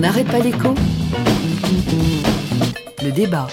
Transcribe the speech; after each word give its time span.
n'arrête 0.00 0.28
pas 0.28 0.38
l'écho. 0.38 0.74
Le 3.02 3.10
débat. 3.12 3.48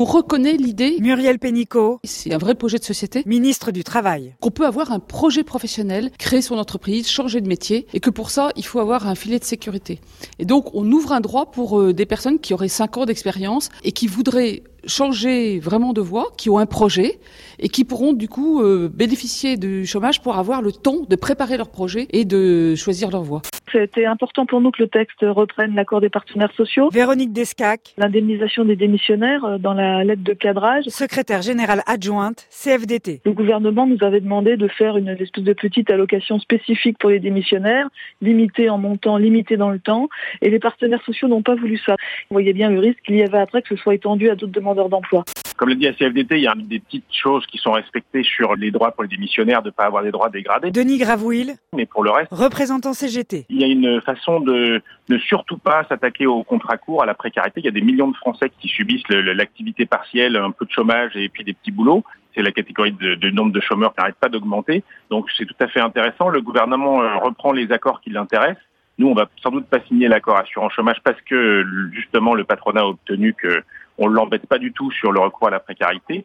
On 0.00 0.04
reconnaît 0.04 0.56
l'idée, 0.56 0.98
Muriel 1.00 1.38
Pénicaud, 1.38 1.98
c'est 2.04 2.32
un 2.32 2.38
vrai 2.38 2.54
projet 2.54 2.78
de 2.78 2.84
société, 2.84 3.22
ministre 3.26 3.72
du 3.72 3.82
Travail. 3.82 4.36
qu'on 4.40 4.50
peut 4.50 4.66
avoir 4.66 4.92
un 4.92 5.00
projet 5.00 5.42
professionnel, 5.42 6.12
créer 6.18 6.42
son 6.42 6.56
entreprise, 6.56 7.08
changer 7.08 7.40
de 7.40 7.48
métier, 7.48 7.86
et 7.94 8.00
que 8.00 8.10
pour 8.10 8.30
ça, 8.30 8.50
il 8.54 8.64
faut 8.64 8.78
avoir 8.78 9.08
un 9.08 9.14
filet 9.14 9.38
de 9.40 9.44
sécurité. 9.44 9.98
Et 10.38 10.44
donc, 10.44 10.72
on 10.74 10.92
ouvre 10.92 11.12
un 11.12 11.20
droit 11.20 11.50
pour 11.50 11.80
euh, 11.80 11.92
des 11.92 12.06
personnes 12.06 12.38
qui 12.38 12.54
auraient 12.54 12.68
5 12.68 12.98
ans 12.98 13.06
d'expérience 13.06 13.70
et 13.82 13.92
qui 13.92 14.06
voudraient 14.06 14.62
changer 14.86 15.58
vraiment 15.58 15.92
de 15.92 16.00
voie, 16.00 16.26
qui 16.36 16.50
ont 16.50 16.58
un 16.58 16.66
projet 16.66 17.18
et 17.58 17.68
qui 17.68 17.84
pourront 17.84 18.12
du 18.12 18.28
coup 18.28 18.62
euh, 18.62 18.88
bénéficier 18.92 19.56
du 19.56 19.86
chômage 19.86 20.22
pour 20.22 20.36
avoir 20.38 20.62
le 20.62 20.72
temps 20.72 21.02
de 21.08 21.16
préparer 21.16 21.56
leur 21.56 21.70
projet 21.70 22.06
et 22.10 22.24
de 22.24 22.74
choisir 22.74 23.10
leur 23.10 23.22
voie. 23.22 23.42
C'était 23.70 24.06
important 24.06 24.46
pour 24.46 24.60
nous 24.60 24.70
que 24.70 24.82
le 24.82 24.88
texte 24.88 25.20
reprenne 25.20 25.74
l'accord 25.74 26.00
des 26.00 26.08
partenaires 26.08 26.52
sociaux, 26.56 26.88
Véronique 26.90 27.32
Descac, 27.32 27.94
l'indemnisation 27.98 28.64
des 28.64 28.76
démissionnaires 28.76 29.44
euh, 29.44 29.58
dans 29.58 29.74
la 29.74 30.04
lettre 30.04 30.22
de 30.22 30.32
cadrage. 30.32 30.84
secrétaire 30.86 31.42
générale 31.42 31.82
adjointe, 31.86 32.46
CFDT. 32.50 33.20
Le 33.24 33.32
gouvernement 33.32 33.86
nous 33.86 34.02
avait 34.02 34.20
demandé 34.20 34.56
de 34.56 34.68
faire 34.68 34.96
une 34.96 35.08
espèce 35.08 35.44
de 35.44 35.52
petite 35.52 35.90
allocation 35.90 36.38
spécifique 36.38 36.98
pour 36.98 37.10
les 37.10 37.20
démissionnaires, 37.20 37.88
limitée 38.22 38.70
en 38.70 38.78
montant, 38.78 39.16
limitée 39.16 39.56
dans 39.56 39.70
le 39.70 39.78
temps, 39.78 40.08
et 40.40 40.50
les 40.50 40.58
partenaires 40.58 41.02
sociaux 41.04 41.28
n'ont 41.28 41.42
pas 41.42 41.54
voulu 41.54 41.78
ça. 41.84 41.92
Vous 42.30 42.34
voyez 42.34 42.52
bien 42.52 42.70
le 42.70 42.78
risque 42.78 43.00
qu'il 43.04 43.16
y 43.16 43.22
avait 43.22 43.38
après 43.38 43.62
que 43.62 43.68
ce 43.68 43.76
soit 43.76 43.94
étendu 43.94 44.30
à 44.30 44.34
d'autres 44.34 44.52
demandeurs 44.68 44.88
d'emploi. 44.88 45.24
Comme 45.56 45.70
le 45.70 45.74
dit 45.74 45.86
la 45.86 45.92
CFDT, 45.92 46.36
il 46.36 46.42
y 46.42 46.46
a 46.46 46.54
des 46.56 46.78
petites 46.78 47.04
choses 47.10 47.44
qui 47.46 47.58
sont 47.58 47.72
respectées 47.72 48.22
sur 48.22 48.54
les 48.54 48.70
droits 48.70 48.92
pour 48.92 49.02
les 49.02 49.08
démissionnaires 49.08 49.60
de 49.60 49.68
ne 49.68 49.72
pas 49.72 49.86
avoir 49.86 50.04
des 50.04 50.12
droits 50.12 50.30
dégradés. 50.30 50.70
Denis 50.70 50.98
Gravouille, 50.98 51.52
Mais 51.74 51.84
pour 51.84 52.04
le 52.04 52.10
reste, 52.10 52.28
représentant 52.30 52.92
CGT. 52.92 53.46
il 53.48 53.60
y 53.60 53.64
a 53.64 53.66
une 53.66 54.00
façon 54.02 54.38
de 54.38 54.80
ne 55.08 55.18
surtout 55.18 55.58
pas 55.58 55.84
s'attaquer 55.88 56.26
au 56.26 56.44
contrat 56.44 56.76
court, 56.76 57.02
à 57.02 57.06
la 57.06 57.14
précarité. 57.14 57.60
Il 57.60 57.64
y 57.64 57.68
a 57.68 57.72
des 57.72 57.80
millions 57.80 58.08
de 58.08 58.16
Français 58.16 58.52
qui 58.60 58.68
subissent 58.68 59.08
l'activité 59.08 59.84
partielle, 59.84 60.36
un 60.36 60.52
peu 60.52 60.64
de 60.64 60.70
chômage 60.70 61.16
et 61.16 61.28
puis 61.28 61.42
des 61.42 61.54
petits 61.54 61.72
boulots. 61.72 62.04
C'est 62.36 62.42
la 62.42 62.52
catégorie 62.52 62.92
de, 62.92 63.16
de 63.16 63.30
nombre 63.30 63.50
de 63.50 63.60
chômeurs 63.60 63.92
qui 63.94 64.00
n'arrête 64.00 64.14
pas 64.16 64.28
d'augmenter. 64.28 64.84
Donc 65.10 65.26
c'est 65.36 65.46
tout 65.46 65.56
à 65.58 65.66
fait 65.66 65.80
intéressant. 65.80 66.28
Le 66.28 66.40
gouvernement 66.40 67.02
euh, 67.02 67.16
reprend 67.16 67.50
les 67.50 67.72
accords 67.72 68.00
qui 68.00 68.10
l'intéressent. 68.10 68.62
Nous, 68.98 69.08
on 69.08 69.14
va 69.14 69.28
sans 69.42 69.50
doute 69.50 69.66
pas 69.66 69.80
signer 69.88 70.06
l'accord 70.06 70.36
assurance 70.36 70.72
chômage 70.72 70.98
parce 71.02 71.20
que 71.22 71.64
justement 71.92 72.34
le 72.34 72.44
patronat 72.44 72.82
a 72.82 72.86
obtenu 72.86 73.34
que 73.34 73.62
on 73.98 74.08
l'embête 74.08 74.46
pas 74.46 74.58
du 74.58 74.72
tout 74.72 74.90
sur 74.90 75.12
le 75.12 75.20
recours 75.20 75.48
à 75.48 75.50
la 75.50 75.60
précarité. 75.60 76.22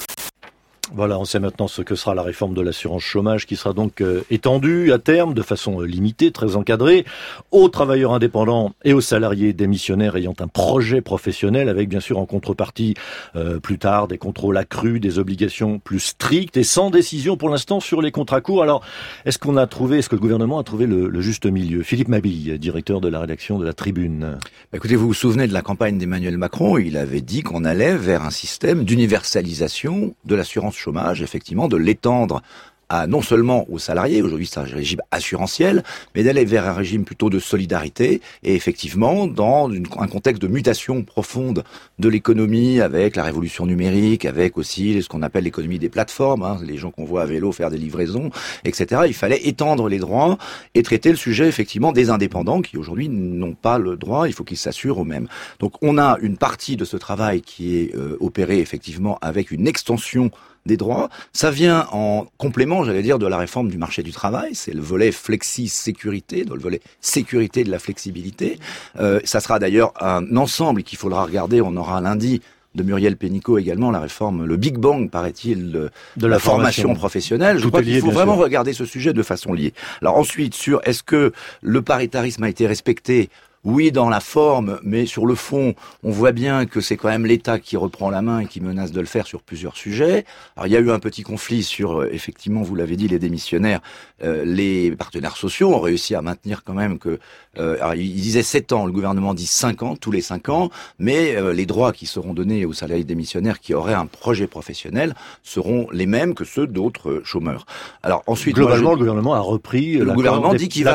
Voilà, 0.92 1.18
on 1.18 1.24
sait 1.24 1.40
maintenant 1.40 1.70
ce 1.70 1.82
que 1.82 1.96
sera 1.96 2.14
la 2.14 2.24
réforme 2.24 2.54
de 2.54 2.62
l'assurance 2.62 3.02
chômage 3.02 3.48
qui 3.48 3.56
sera 3.56 3.74
donc 3.74 4.02
euh, 4.02 4.22
étendue 4.30 4.92
à 4.92 5.00
terme 5.00 5.34
de 5.34 5.42
façon 5.42 5.82
euh, 5.82 5.86
limitée, 5.86 6.32
très 6.32 6.58
encadrée, 6.58 7.06
aux 7.52 7.70
travailleurs 7.70 8.14
indépendants 8.14 8.74
et 8.84 8.92
aux 8.92 9.02
salariés 9.02 9.54
démissionnaires 9.54 10.18
ayant 10.18 10.36
un 10.40 10.48
projet 10.48 11.02
professionnel 11.02 11.70
avec 11.70 11.88
bien 11.88 12.02
sûr 12.02 12.20
en 12.20 12.26
contrepartie 12.26 12.96
euh, 13.38 13.60
plus 13.60 13.80
tard 13.80 14.10
des 14.10 14.18
contrôles 14.18 14.58
accrus, 14.58 15.00
des 15.00 15.20
obligations 15.20 15.80
plus 15.80 16.00
strictes 16.00 16.58
et 16.58 16.64
sans 16.64 16.90
décision 16.90 17.38
pour 17.38 17.50
l'instant 17.50 17.80
sur 17.80 18.02
les 18.02 18.12
contrats 18.12 18.42
courts. 18.42 18.62
Alors, 18.62 18.84
est-ce 19.26 19.40
qu'on 19.40 19.56
a 19.56 19.66
trouvé, 19.68 20.00
est-ce 20.00 20.10
que 20.10 20.16
le 20.16 20.22
gouvernement 20.22 20.60
a 20.60 20.64
trouvé 20.64 20.86
le, 20.86 21.08
le 21.08 21.22
juste 21.22 21.46
milieu? 21.46 21.82
Philippe 21.82 22.10
Mabille, 22.10 22.60
directeur 22.60 23.00
de 23.00 23.08
la 23.08 23.22
rédaction 23.22 23.58
de 23.58 23.66
la 23.66 23.74
Tribune. 23.74 24.38
Bah, 24.72 24.80
vous 24.84 25.08
vous 25.08 25.14
souvenez 25.14 25.48
de 25.48 25.54
la 25.54 25.62
campagne 25.62 25.98
d'Emmanuel 25.98 26.38
Macron? 26.38 26.78
Il 26.78 26.98
avait 26.98 27.22
dit 27.22 27.42
qu'on 27.42 27.64
allait 27.64 27.96
vers 27.96 28.24
un 28.24 28.32
système 28.32 28.84
d'universalisation 28.84 30.14
de 30.26 30.36
l'assurance 30.36 30.73
chômage, 30.76 31.22
effectivement, 31.22 31.68
de 31.68 31.78
l'étendre 31.78 32.42
à 32.90 33.08
non 33.08 33.22
seulement 33.22 33.66
aux 33.72 33.80
salariés, 33.80 34.22
aujourd'hui 34.22 34.46
c'est 34.46 34.60
un 34.60 34.64
régime 34.64 35.02
assurantiel, 35.12 35.84
mais 36.14 36.24
d'aller 36.24 36.46
vers 36.46 36.68
un 36.68 36.74
régime 36.74 37.06
plutôt 37.06 37.30
de 37.30 37.40
solidarité 37.40 38.22
et 38.44 38.54
effectivement 38.56 39.26
dans 39.26 39.70
un 39.72 40.08
contexte 40.08 40.42
de 40.42 40.48
mutation 40.48 41.02
profonde 41.04 41.64
de 41.98 42.10
l'économie 42.10 42.82
avec 42.82 43.16
la 43.16 43.24
révolution 43.24 43.66
numérique, 43.66 44.26
avec 44.26 44.58
aussi 44.58 45.02
ce 45.02 45.10
qu'on 45.10 45.24
appelle 45.24 45.46
l'économie 45.46 45.80
des 45.80 45.90
plateformes, 45.90 46.44
hein, 46.44 46.60
les 46.64 46.78
gens 46.78 46.92
qu'on 46.92 47.06
voit 47.06 47.24
à 47.24 47.26
vélo 47.26 47.52
faire 47.52 47.72
des 47.72 47.78
livraisons, 47.78 48.30
etc. 48.64 49.02
Il 49.08 49.16
fallait 49.16 49.48
étendre 49.48 49.88
les 49.88 49.98
droits 49.98 50.38
et 50.76 50.84
traiter 50.84 51.10
le 51.10 51.18
sujet 51.18 51.48
effectivement 51.48 51.94
des 51.94 52.12
indépendants 52.12 52.62
qui 52.62 52.78
aujourd'hui 52.78 53.10
n'ont 53.10 53.56
pas 53.56 53.80
le 53.80 53.96
droit, 53.96 54.28
il 54.28 54.34
faut 54.34 54.44
qu'ils 54.44 54.58
s'assurent 54.58 55.02
eux-mêmes. 55.02 55.28
Donc 55.60 55.74
on 55.82 55.98
a 55.98 56.18
une 56.22 56.38
partie 56.38 56.76
de 56.76 56.86
ce 56.86 56.98
travail 56.98 57.42
qui 57.42 57.78
est 57.78 57.96
euh, 57.96 58.18
opéré 58.20 58.60
effectivement 58.60 59.18
avec 59.22 59.50
une 59.50 59.68
extension 59.68 60.30
des 60.66 60.78
droits. 60.78 61.10
Ça 61.34 61.52
vient 61.52 61.88
en 61.92 62.26
complément, 62.38 62.84
j'allais 62.84 63.04
dire, 63.04 63.20
de 63.20 63.28
la 63.28 63.38
réforme 63.38 63.70
du 63.70 63.78
marché 63.78 64.04
du 64.04 64.12
travail. 64.12 64.56
C'est 64.56 64.74
le 64.74 64.82
volet 64.82 65.12
flexi-sécurité, 65.12 66.46
le 66.50 66.60
volet 66.60 66.82
sécurité 67.02 67.64
de 67.64 67.72
la 67.72 67.80
flexibilité. 67.80 68.60
Euh, 69.00 69.20
ça 69.24 69.40
sera 69.40 69.60
d'ailleurs 69.60 69.94
un 70.02 70.36
ensemble 70.38 70.84
qu'il 70.84 70.98
faudra 70.98 71.26
regarder. 71.26 71.62
On 71.62 71.76
aura 71.76 72.00
lundi 72.02 72.42
de 72.76 72.84
Muriel 72.84 73.18
Pénicaud 73.18 73.58
également 73.58 73.92
la 73.92 74.00
réforme, 74.00 74.46
le 74.46 74.58
Big 74.58 74.78
Bang, 74.78 75.10
paraît-il, 75.10 75.72
de, 75.72 75.92
la 76.18 76.40
formation, 76.40 76.84
formation. 76.84 76.94
professionnelle. 76.96 77.58
Je 77.58 77.64
Tout 77.64 77.70
crois 77.70 77.84
qu'il 77.84 78.00
faut 78.00 78.12
vraiment 78.12 78.34
sûr. 78.34 78.44
regarder 78.44 78.74
ce 78.74 78.86
sujet 78.86 79.14
de 79.14 79.24
façon 79.24 79.54
liée. 79.54 79.74
Alors 80.02 80.18
ensuite, 80.18 80.56
sur 80.56 80.82
est-ce 80.84 81.04
que 81.04 81.34
le 81.62 81.82
paritarisme 81.82 82.44
a 82.44 82.50
été 82.50 82.66
respecté 82.66 83.30
oui, 83.64 83.92
dans 83.92 84.10
la 84.10 84.20
forme, 84.20 84.80
mais 84.84 85.06
sur 85.06 85.26
le 85.26 85.36
fond, 85.36 85.74
on 86.04 86.12
voit 86.12 86.32
bien 86.34 86.66
que 86.66 86.82
c'est 86.82 86.98
quand 86.98 87.08
même 87.10 87.26
l'État 87.26 87.60
qui 87.60 87.78
reprend 87.78 88.10
la 88.10 88.22
main 88.22 88.40
et 88.40 88.46
qui 88.46 88.60
menace 88.62 88.92
de 88.92 89.00
le 89.00 89.06
faire 89.06 89.26
sur 89.26 89.42
plusieurs 89.42 89.76
sujets. 89.78 90.26
Alors, 90.58 90.68
il 90.68 90.74
y 90.74 90.78
a 90.78 90.80
eu 90.80 90.92
un 90.92 91.00
petit 91.00 91.24
conflit 91.24 91.64
sur, 91.64 92.02
euh, 92.02 92.10
effectivement, 92.12 92.62
vous 92.62 92.76
l'avez 92.76 92.96
dit, 92.98 93.08
les 93.08 93.20
démissionnaires. 93.20 93.80
Euh, 94.24 94.44
les 94.46 94.92
partenaires 94.92 95.38
sociaux 95.38 95.74
ont 95.74 95.80
réussi 95.80 96.16
à 96.16 96.22
maintenir 96.22 96.64
quand 96.64 96.74
même 96.74 96.98
que, 97.00 97.20
euh, 97.58 97.78
alors, 97.82 97.96
ils 97.96 98.14
disaient 98.22 98.44
7 98.44 98.72
ans, 98.74 98.86
le 98.86 98.92
gouvernement 98.92 99.34
dit 99.34 99.46
5 99.48 99.84
ans, 99.84 99.96
tous 99.96 100.12
les 100.12 100.22
5 100.22 100.50
ans, 100.50 100.70
mais 101.00 101.36
euh, 101.36 101.54
les 101.54 101.66
droits 101.66 101.92
qui 101.94 102.06
seront 102.06 102.34
donnés 102.34 102.66
aux 102.66 102.74
salariés 102.74 103.04
démissionnaires 103.04 103.60
qui 103.60 103.74
auraient 103.74 103.94
un 103.94 104.06
projet 104.06 104.48
professionnel 104.48 105.16
seront 105.42 105.88
les 105.92 106.06
mêmes 106.06 106.34
que 106.36 106.46
ceux 106.46 106.68
d'autres 106.68 107.10
euh, 107.10 107.22
chômeurs. 107.24 107.66
Alors 108.02 108.24
ensuite, 108.28 108.58
moi, 108.58 108.64
je- 108.66 108.70
Globalement, 108.82 108.92
le 108.94 108.98
gouvernement 108.98 109.34
a 109.36 109.40
repris 109.40 109.94
le 109.94 110.00
l'accord 110.00 110.16
gouvernement 110.16 110.52
des- 110.52 110.58
dit 110.58 110.70
qu'il 110.70 110.84
va, 110.84 110.92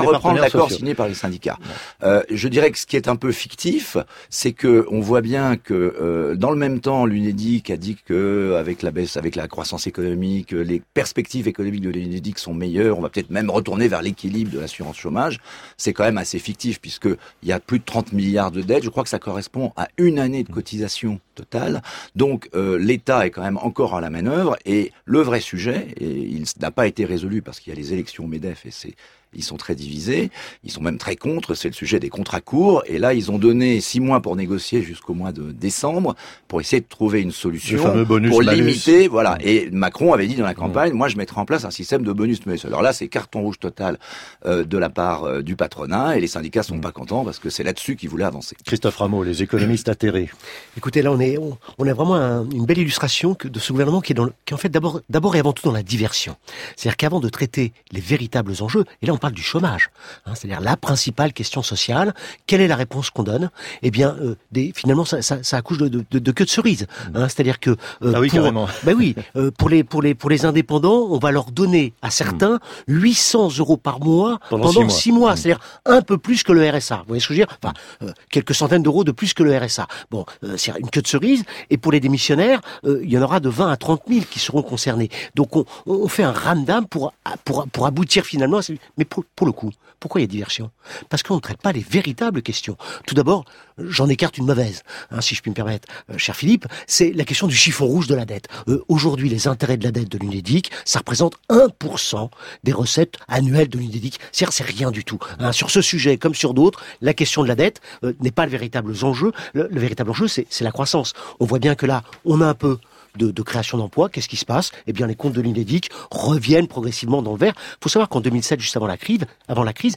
reprendre 0.00 0.34
l'accord 0.40 0.68
signé 0.76 0.94
par 0.94 1.08
les 1.08 1.14
syndicats. 1.14 1.58
Euh, 2.02 2.22
je 2.30 2.48
dirais 2.48 2.70
que 2.70 2.78
ce 2.78 2.86
qui 2.86 2.96
est 2.96 3.08
un 3.08 3.16
peu 3.16 3.32
fictif, 3.32 3.96
c'est 4.30 4.52
que 4.52 4.86
on 4.90 5.00
voit 5.00 5.20
bien 5.20 5.56
que 5.56 5.74
euh, 5.74 6.34
dans 6.34 6.50
le 6.50 6.56
même 6.56 6.80
temps, 6.80 7.06
l'Unédic 7.06 7.70
a 7.70 7.76
dit 7.76 7.96
que 8.04 8.56
avec 8.58 8.82
la 8.82 8.90
baisse, 8.90 9.16
avec 9.16 9.36
la 9.36 9.48
croissance 9.48 9.86
économique, 9.86 10.52
les 10.52 10.82
perspectives 10.94 11.48
économiques 11.48 11.82
de 11.82 11.90
l'Unédic 11.90 12.38
sont 12.38 12.54
meilleures. 12.54 12.98
On 12.98 13.02
va 13.02 13.08
peut-être 13.08 13.30
même 13.30 13.50
retourner 13.50 13.88
vers 13.88 14.02
l'équilibre 14.02 14.50
de 14.50 14.58
l'assurance 14.58 14.96
chômage. 14.96 15.40
C'est 15.76 15.92
quand 15.92 16.04
même 16.04 16.18
assez 16.18 16.38
fictif 16.38 16.80
puisque 16.80 17.08
il 17.42 17.48
y 17.48 17.52
a 17.52 17.60
plus 17.60 17.78
de 17.78 17.84
30 17.84 18.12
milliards 18.12 18.50
de 18.50 18.62
dettes. 18.62 18.84
Je 18.84 18.90
crois 18.90 19.02
que 19.02 19.08
ça 19.08 19.18
correspond 19.18 19.72
à 19.76 19.88
une 19.98 20.18
année 20.18 20.42
de 20.42 20.52
cotisation 20.52 21.20
totale. 21.34 21.82
Donc 22.16 22.48
euh, 22.54 22.78
l'État 22.78 23.26
est 23.26 23.30
quand 23.30 23.42
même 23.42 23.58
encore 23.58 23.94
à 23.94 24.00
la 24.00 24.10
manœuvre 24.10 24.56
et 24.64 24.92
le 25.04 25.20
vrai 25.20 25.40
sujet, 25.40 25.88
et 25.96 26.06
il 26.06 26.44
n'a 26.60 26.70
pas 26.70 26.86
été 26.86 27.04
résolu 27.04 27.42
parce 27.42 27.60
qu'il 27.60 27.72
y 27.72 27.76
a 27.76 27.78
les 27.78 27.92
élections 27.92 28.26
Medef 28.26 28.66
et 28.66 28.70
c'est 28.70 28.94
ils 29.34 29.42
sont 29.44 29.56
très 29.56 29.74
divisés, 29.74 30.30
ils 30.64 30.70
sont 30.70 30.80
même 30.82 30.98
très 30.98 31.16
contre, 31.16 31.54
c'est 31.54 31.68
le 31.68 31.74
sujet 31.74 32.00
des 32.00 32.08
contrats 32.08 32.40
courts, 32.40 32.82
et 32.86 32.98
là 32.98 33.14
ils 33.14 33.30
ont 33.30 33.38
donné 33.38 33.80
six 33.80 34.00
mois 34.00 34.20
pour 34.20 34.36
négocier 34.36 34.82
jusqu'au 34.82 35.14
mois 35.14 35.32
de 35.32 35.52
décembre, 35.52 36.14
pour 36.48 36.60
essayer 36.60 36.80
de 36.80 36.86
trouver 36.88 37.20
une 37.20 37.28
Le 37.28 37.32
solution 37.32 38.04
pour 38.04 38.42
malus. 38.42 38.54
limiter, 38.62 39.08
voilà. 39.08 39.38
Et 39.42 39.70
Macron 39.70 40.12
avait 40.12 40.26
dit 40.26 40.34
dans 40.36 40.44
la 40.44 40.54
campagne, 40.54 40.92
moi 40.92 41.08
je 41.08 41.16
mettrai 41.16 41.40
en 41.40 41.44
place 41.44 41.64
un 41.64 41.70
système 41.70 42.02
de 42.02 42.12
bonus 42.12 42.44
malus. 42.46 42.60
Alors 42.64 42.82
là 42.82 42.92
c'est 42.92 43.08
carton 43.08 43.42
rouge 43.42 43.58
total 43.58 43.98
euh, 44.46 44.64
de 44.64 44.78
la 44.78 44.90
part 44.90 45.24
euh, 45.24 45.42
du 45.42 45.56
patronat, 45.56 46.16
et 46.16 46.20
les 46.20 46.26
syndicats 46.26 46.62
sont 46.62 46.78
pas 46.80 46.92
contents 46.92 47.24
parce 47.24 47.38
que 47.38 47.50
c'est 47.50 47.62
là-dessus 47.64 47.96
qu'ils 47.96 48.08
voulaient 48.10 48.24
avancer. 48.24 48.56
Christophe 48.64 48.96
Rameau, 48.96 49.22
les 49.24 49.42
économistes 49.42 49.88
atterrés. 49.88 50.30
Écoutez, 50.76 51.02
là, 51.02 51.10
on 51.12 51.20
est, 51.20 51.38
on, 51.38 51.56
on 51.78 51.86
a 51.86 51.92
vraiment 51.94 52.16
un- 52.16 52.48
une 52.50 52.64
belle 52.66 52.78
illustration 52.78 53.34
que, 53.34 53.48
de 53.48 53.58
ce 53.58 53.72
gouvernement 53.72 54.00
qui 54.00 54.12
est, 54.12 54.14
dans 54.14 54.24
le- 54.24 54.32
qui 54.44 54.52
est 54.52 54.54
en 54.54 54.58
fait 54.58 54.68
d'abord, 54.68 55.00
d'abord 55.08 55.36
et 55.36 55.38
avant 55.38 55.52
tout 55.52 55.62
dans 55.64 55.72
la 55.72 55.82
diversion. 55.82 56.36
C'est-à-dire 56.76 56.96
qu'avant 56.96 57.20
de 57.20 57.28
traiter 57.28 57.72
les 57.92 58.00
véritables 58.00 58.52
enjeux, 58.60 58.84
et 59.02 59.06
là 59.06 59.12
on 59.12 59.18
parle 59.22 59.34
du 59.34 59.42
chômage, 59.42 59.90
hein, 60.26 60.32
c'est-à-dire 60.34 60.60
la 60.60 60.76
principale 60.76 61.32
question 61.32 61.62
sociale, 61.62 62.12
quelle 62.46 62.60
est 62.60 62.68
la 62.68 62.76
réponse 62.76 63.10
qu'on 63.10 63.22
donne 63.22 63.50
Eh 63.82 63.90
bien, 63.90 64.16
euh, 64.20 64.34
des, 64.50 64.72
finalement, 64.74 65.04
ça, 65.04 65.22
ça, 65.22 65.42
ça 65.42 65.56
accouche 65.56 65.78
de, 65.78 65.88
de, 65.88 66.04
de, 66.10 66.18
de 66.18 66.32
queue 66.32 66.44
de 66.44 66.50
cerise. 66.50 66.86
Hein, 67.14 67.28
c'est-à-dire 67.28 67.60
que 67.60 67.70
euh, 67.70 68.12
Ah 68.14 68.20
oui, 68.20 68.28
pour, 68.28 68.68
ben 68.82 68.94
oui, 68.94 69.14
euh, 69.36 69.50
pour 69.50 69.68
les 69.68 69.84
pour 69.84 70.02
les 70.02 70.14
pour 70.14 70.28
les 70.28 70.44
indépendants, 70.44 71.06
on 71.08 71.18
va 71.18 71.30
leur 71.30 71.52
donner 71.52 71.94
à 72.02 72.10
certains 72.10 72.58
800 72.88 73.58
euros 73.58 73.76
par 73.76 74.00
mois 74.00 74.40
Pendant 74.50 74.72
pendant, 74.72 74.88
six 74.88 75.02
six 75.02 75.12
mois, 75.12 75.36
c'est-à-dire 75.36 75.62
un 75.84 76.02
peu 76.02 76.18
plus 76.18 76.42
que 76.42 76.52
le 76.52 76.68
RSA. 76.68 76.96
Vous 76.98 77.04
voyez 77.08 77.20
ce 77.20 77.28
que 77.28 77.34
je 77.34 77.40
veux 77.40 77.46
dire? 77.46 77.58
Enfin, 77.62 77.74
euh, 78.02 78.12
quelques 78.30 78.54
centaines 78.54 78.82
d'euros 78.82 79.04
de 79.04 79.12
plus 79.12 79.34
que 79.34 79.42
le 79.42 79.56
RSA. 79.56 79.86
Bon, 80.10 80.24
euh, 80.44 80.56
c'est 80.56 80.72
une 80.78 80.90
queue 80.90 81.02
de 81.02 81.06
cerise. 81.06 81.44
Et 81.70 81.76
pour 81.76 81.92
les 81.92 82.00
démissionnaires, 82.00 82.60
euh, 82.84 83.00
il 83.04 83.10
y 83.10 83.18
en 83.18 83.22
aura 83.22 83.40
de 83.40 83.48
20 83.48 83.70
à 83.70 83.76
30 83.76 84.02
000 84.08 84.24
qui 84.30 84.38
seront 84.38 84.62
concernés. 84.62 85.10
Donc 85.34 85.56
on, 85.56 85.64
on 85.86 86.08
fait 86.08 86.24
un 86.24 86.32
ramdam 86.32 86.86
pour, 86.86 87.12
pour, 87.44 87.66
pour 87.68 87.86
aboutir 87.86 88.24
finalement 88.24 88.58
à... 88.58 88.62
Mais 88.98 89.04
pour, 89.34 89.46
le 89.46 89.52
coup, 89.52 89.70
pourquoi 90.00 90.20
il 90.20 90.24
y 90.24 90.26
a 90.26 90.28
diversion? 90.28 90.70
Parce 91.08 91.22
qu'on 91.22 91.36
ne 91.36 91.40
traite 91.40 91.60
pas 91.60 91.72
les 91.72 91.80
véritables 91.80 92.42
questions. 92.42 92.76
Tout 93.06 93.14
d'abord, 93.14 93.44
j'en 93.78 94.08
écarte 94.08 94.38
une 94.38 94.46
mauvaise, 94.46 94.82
hein, 95.10 95.20
si 95.20 95.34
je 95.34 95.42
puis 95.42 95.50
me 95.50 95.54
permettre, 95.54 95.88
euh, 96.10 96.18
cher 96.18 96.34
Philippe, 96.34 96.66
c'est 96.86 97.12
la 97.12 97.24
question 97.24 97.46
du 97.46 97.54
chiffon 97.54 97.86
rouge 97.86 98.06
de 98.06 98.14
la 98.14 98.24
dette. 98.24 98.48
Euh, 98.68 98.84
Aujourd'hui, 98.88 99.28
les 99.28 99.48
intérêts 99.48 99.76
de 99.76 99.84
la 99.84 99.92
dette 99.92 100.08
de 100.08 100.18
l'UNEDIC, 100.18 100.70
ça 100.84 101.00
représente 101.00 101.34
1% 101.48 102.30
des 102.64 102.72
recettes 102.72 103.16
annuelles 103.28 103.68
de 103.68 103.78
l'UNEDIC. 103.78 104.18
C'est-à-dire, 104.32 104.52
c'est 104.52 104.64
rien 104.64 104.90
du 104.90 105.04
tout. 105.04 105.18
Hein. 105.38 105.52
Sur 105.52 105.70
ce 105.70 105.82
sujet, 105.82 106.18
comme 106.18 106.34
sur 106.34 106.54
d'autres, 106.54 106.82
la 107.00 107.14
question 107.14 107.42
de 107.42 107.48
la 107.48 107.54
dette 107.54 107.80
euh, 108.04 108.12
n'est 108.20 108.30
pas 108.30 108.44
le 108.44 108.52
véritable 108.52 108.92
enjeu. 109.02 109.32
Le 109.54 109.80
véritable 109.80 110.10
enjeu, 110.10 110.28
c'est 110.28 110.60
la 110.60 110.72
croissance. 110.72 111.12
On 111.40 111.46
voit 111.46 111.58
bien 111.58 111.74
que 111.74 111.86
là, 111.86 112.02
on 112.24 112.40
a 112.40 112.46
un 112.46 112.54
peu 112.54 112.78
de, 113.16 113.30
de 113.30 113.42
création 113.42 113.78
d'emplois, 113.78 114.08
qu'est-ce 114.08 114.28
qui 114.28 114.36
se 114.36 114.44
passe? 114.44 114.70
Eh 114.86 114.92
bien, 114.92 115.06
les 115.06 115.14
comptes 115.14 115.32
de 115.32 115.40
l'UNEDIC 115.40 115.90
reviennent 116.10 116.68
progressivement 116.68 117.22
dans 117.22 117.32
le 117.32 117.38
vert. 117.38 117.54
Il 117.56 117.82
faut 117.82 117.88
savoir 117.88 118.08
qu'en 118.08 118.20
2007, 118.20 118.60
juste 118.60 118.76
avant 118.76 118.86
la 118.86 118.96
crise, 118.96 119.20
avant 119.48 119.64
la 119.64 119.72
crise, 119.72 119.96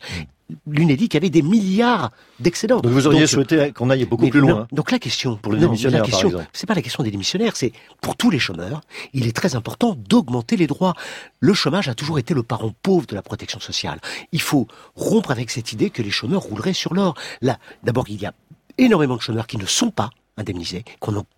l'UNEDIC 0.68 1.16
avait 1.16 1.30
des 1.30 1.42
milliards 1.42 2.12
d'excédents. 2.40 2.80
Donc 2.80 2.92
vous 2.92 3.08
auriez 3.08 3.22
donc, 3.22 3.30
souhaité 3.30 3.72
qu'on 3.72 3.90
aille 3.90 4.06
beaucoup 4.06 4.28
plus 4.28 4.40
loin. 4.40 4.68
donc 4.72 4.92
la 4.92 5.00
question 5.00 5.38
pour 5.38 5.54
les 5.54 5.60
non, 5.60 5.68
démissionnaires, 5.68 6.02
la 6.04 6.08
question. 6.08 6.32
C'est 6.54 6.68
pas 6.68 6.76
la 6.76 6.82
question 6.82 7.04
des 7.04 7.12
démissionnaires, 7.12 7.56
c'est 7.56 7.72
pour 8.02 8.16
tous 8.16 8.30
les 8.30 8.40
chômeurs. 8.40 8.82
Il 9.14 9.28
est 9.28 9.36
très 9.36 9.56
important 9.56 9.98
d'augmenter 10.08 10.56
les 10.58 10.68
droits. 10.68 10.94
Le 11.40 11.54
chômage 11.54 11.88
a 11.88 11.96
toujours 11.96 12.20
été 12.20 12.34
le 12.34 12.44
parent 12.44 12.74
pauvre 12.84 13.08
de 13.08 13.16
la 13.16 13.22
protection 13.22 13.60
sociale. 13.60 14.00
Il 14.32 14.42
faut 14.42 14.68
rompre 14.96 15.32
avec 15.32 15.50
cette 15.50 15.72
idée 15.72 15.90
que 15.90 16.02
les 16.02 16.12
chômeurs 16.12 16.42
rouleraient 16.42 16.74
sur 16.74 16.94
l'or. 16.94 17.16
Là, 17.42 17.58
d'abord, 17.84 18.06
il 18.10 18.22
y 18.22 18.26
a 18.26 18.34
énormément 18.78 19.16
de 19.16 19.22
chômeurs 19.22 19.48
qui 19.48 19.58
ne 19.58 19.66
sont 19.66 19.90
pas 19.90 20.10
indemnisés, 20.38 20.84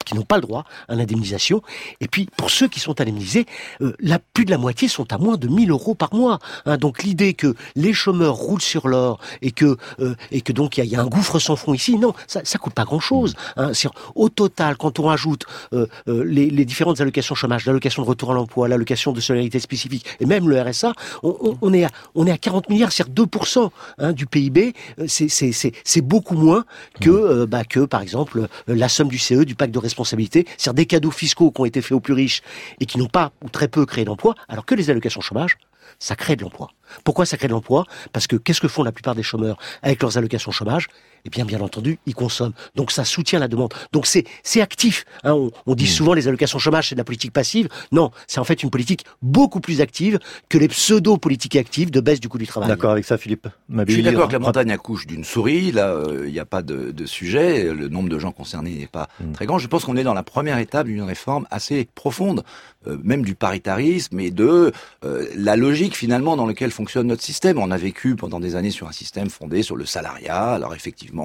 qui 0.05 0.15
n'ont 0.15 0.23
pas 0.23 0.37
le 0.37 0.41
droit 0.41 0.65
à 0.87 0.95
l'indemnisation. 0.95 1.61
Et 2.01 2.07
puis, 2.07 2.27
pour 2.37 2.49
ceux 2.49 2.67
qui 2.67 2.79
sont 2.79 2.99
indemnisés, 2.99 3.45
euh, 3.81 3.93
la, 3.99 4.19
plus 4.19 4.45
de 4.45 4.51
la 4.51 4.57
moitié 4.57 4.87
sont 4.87 5.11
à 5.13 5.17
moins 5.17 5.37
de 5.37 5.47
1000 5.47 5.69
euros 5.69 5.93
par 5.93 6.13
mois. 6.13 6.39
Hein, 6.65 6.77
donc 6.77 7.03
l'idée 7.03 7.33
que 7.33 7.53
les 7.75 7.93
chômeurs 7.93 8.35
roulent 8.35 8.61
sur 8.61 8.87
l'or 8.87 9.19
et 9.41 9.51
que 9.51 9.77
euh, 9.99 10.15
et 10.31 10.41
que 10.41 10.51
donc 10.51 10.77
il 10.77 10.85
y, 10.85 10.87
y, 10.89 10.95
a 10.95 11.01
un 11.01 11.05
gouffre 11.05 11.39
sans 11.39 11.55
fond 11.55 11.73
ici, 11.73 11.97
non, 11.97 12.13
ça, 12.25 12.41
ça 12.43 12.57
coûte 12.57 12.73
pas 12.73 12.85
grand-chose. 12.85 13.35
Hein. 13.55 13.71
Au 14.15 14.29
total, 14.29 14.77
quand 14.77 14.99
on 14.99 15.03
rajoute 15.03 15.45
euh, 15.73 15.87
les, 16.07 16.49
les, 16.49 16.65
différentes 16.65 16.99
allocations 16.99 17.35
chômage, 17.35 17.65
l'allocation 17.65 18.01
de 18.01 18.07
retour 18.07 18.31
à 18.31 18.33
l'emploi, 18.33 18.67
l'allocation 18.67 19.11
de 19.11 19.21
solidarité 19.21 19.59
spécifique 19.59 20.05
et 20.19 20.25
même 20.25 20.49
le 20.49 20.59
RSA, 20.59 20.93
on, 21.23 21.35
on, 21.41 21.57
on 21.61 21.73
est 21.73 21.83
à 21.83 21.91
on 22.15 22.25
est 22.25 22.31
à 22.31 22.37
40 22.37 22.69
milliards, 22.69 22.91
c'est-à-dire 22.91 23.25
2% 23.25 23.69
hein, 23.99 24.13
du 24.13 24.25
PIB. 24.25 24.73
C'est 25.07 26.01
beaucoup 26.01 26.35
moins 26.35 26.65
que 26.99 27.45
bah, 27.45 27.63
que 27.63 27.81
par 27.81 28.01
exemple 28.01 28.47
la 28.67 28.86
la 28.87 28.89
somme 28.89 29.09
du 29.09 29.17
CE, 29.17 29.43
du 29.43 29.53
pacte 29.53 29.73
de 29.73 29.79
responsabilité, 29.79 30.47
c'est-à-dire 30.57 30.75
des 30.75 30.85
cadeaux 30.85 31.11
fiscaux 31.11 31.51
qui 31.51 31.59
ont 31.59 31.65
été 31.65 31.81
faits 31.81 31.91
aux 31.91 31.99
plus 31.99 32.13
riches 32.13 32.41
et 32.79 32.85
qui 32.85 32.97
n'ont 32.97 33.09
pas 33.09 33.33
ou 33.43 33.49
très 33.49 33.67
peu 33.67 33.85
créé 33.85 34.05
d'emploi, 34.05 34.33
alors 34.47 34.65
que 34.65 34.75
les 34.75 34.89
allocations 34.89 35.19
chômage, 35.19 35.57
ça 35.99 36.15
crée 36.15 36.37
de 36.37 36.43
l'emploi. 36.43 36.69
Pourquoi 37.03 37.25
ça 37.25 37.35
crée 37.35 37.49
de 37.49 37.53
l'emploi? 37.53 37.83
Parce 38.13 38.27
que 38.27 38.37
qu'est-ce 38.37 38.61
que 38.61 38.69
font 38.69 38.83
la 38.83 38.93
plupart 38.93 39.13
des 39.13 39.23
chômeurs 39.23 39.57
avec 39.81 40.01
leurs 40.01 40.17
allocations 40.17 40.51
chômage? 40.51 40.87
Eh 41.27 41.29
bien, 41.29 41.43
bien 41.43 41.59
entendu, 41.59 41.99
ils 42.05 42.15
consomment. 42.15 42.53
Donc 42.75 42.91
ça 42.91 43.03
soutient 43.03 43.39
la 43.39 43.49
demande. 43.49 43.73
Donc 43.91 44.07
c'est 44.07 44.23
c'est 44.43 44.61
actif. 44.61 45.03
Hein. 45.25 45.33
On, 45.33 45.51
on, 45.65 45.75
dit 45.75 45.83
mmh. 45.83 45.87
souvent 45.87 46.13
les 46.13 46.29
allocations 46.29 46.57
chômage 46.57 46.87
c'est 46.89 46.95
de 46.95 46.99
la 46.99 47.03
politique 47.03 47.33
passive. 47.33 47.67
Non, 47.91 48.11
c'est 48.27 48.39
en 48.39 48.45
fait 48.45 48.63
une 48.63 48.69
politique 48.69 49.03
beaucoup 49.21 49.59
plus 49.59 49.81
active 49.81 50.19
que 50.47 50.57
les 50.57 50.69
pseudo-politiques 50.69 51.57
actives 51.57 51.91
de 51.91 51.99
baisse 51.99 52.21
du 52.21 52.29
coût 52.29 52.37
du 52.37 52.47
travail. 52.47 52.69
D'accord 52.69 52.91
avec 52.91 53.03
ça, 53.03 53.17
Philippe. 53.17 53.47
Je 53.69 53.91
suis 53.91 54.03
d'accord 54.03 54.29
que 54.29 54.33
la 54.33 54.39
montagne 54.39 54.71
accouche 54.71 55.05
d'une 55.05 55.25
souris. 55.25 55.73
Là, 55.73 56.01
il 56.07 56.15
euh, 56.15 56.29
n'y 56.29 56.39
a 56.39 56.45
pas 56.45 56.61
de, 56.61 56.91
de, 56.91 57.05
sujet. 57.05 57.73
Le 57.73 57.89
nombre 57.89 58.07
de 58.07 58.19
gens 58.19 58.31
concernés 58.31 58.71
n'est 58.71 58.87
pas 58.87 59.09
mmh. 59.19 59.31
très 59.33 59.45
grand. 59.45 59.57
Je 59.59 59.67
pense 59.67 59.83
qu'on 59.83 59.97
est 59.97 60.03
dans 60.03 60.13
la 60.13 60.23
première 60.23 60.59
étape 60.59 60.87
d'une 60.87 61.01
réforme 61.01 61.45
assez 61.51 61.89
profonde, 61.93 62.43
euh, 62.87 62.97
même 63.03 63.23
du 63.23 63.35
paritarisme 63.35 64.19
et 64.19 64.31
de 64.31 64.71
euh, 65.03 65.25
la 65.35 65.55
logique 65.55 65.95
finalement 65.95 66.37
dans 66.37 66.45
laquelle 66.45 66.71
fonctionne 66.71 67.07
notre 67.07 67.23
système. 67.23 67.57
On 67.57 67.71
a 67.71 67.77
vécu 67.77 68.15
pendant 68.15 68.39
des 68.39 68.55
années 68.55 68.71
sur 68.71 68.87
un 68.87 68.91
système 68.91 69.29
fondé 69.29 69.63
sur 69.63 69.75
le 69.75 69.85
salariat. 69.85 70.53
Alors 70.53 70.73
effectivement, 70.73 71.16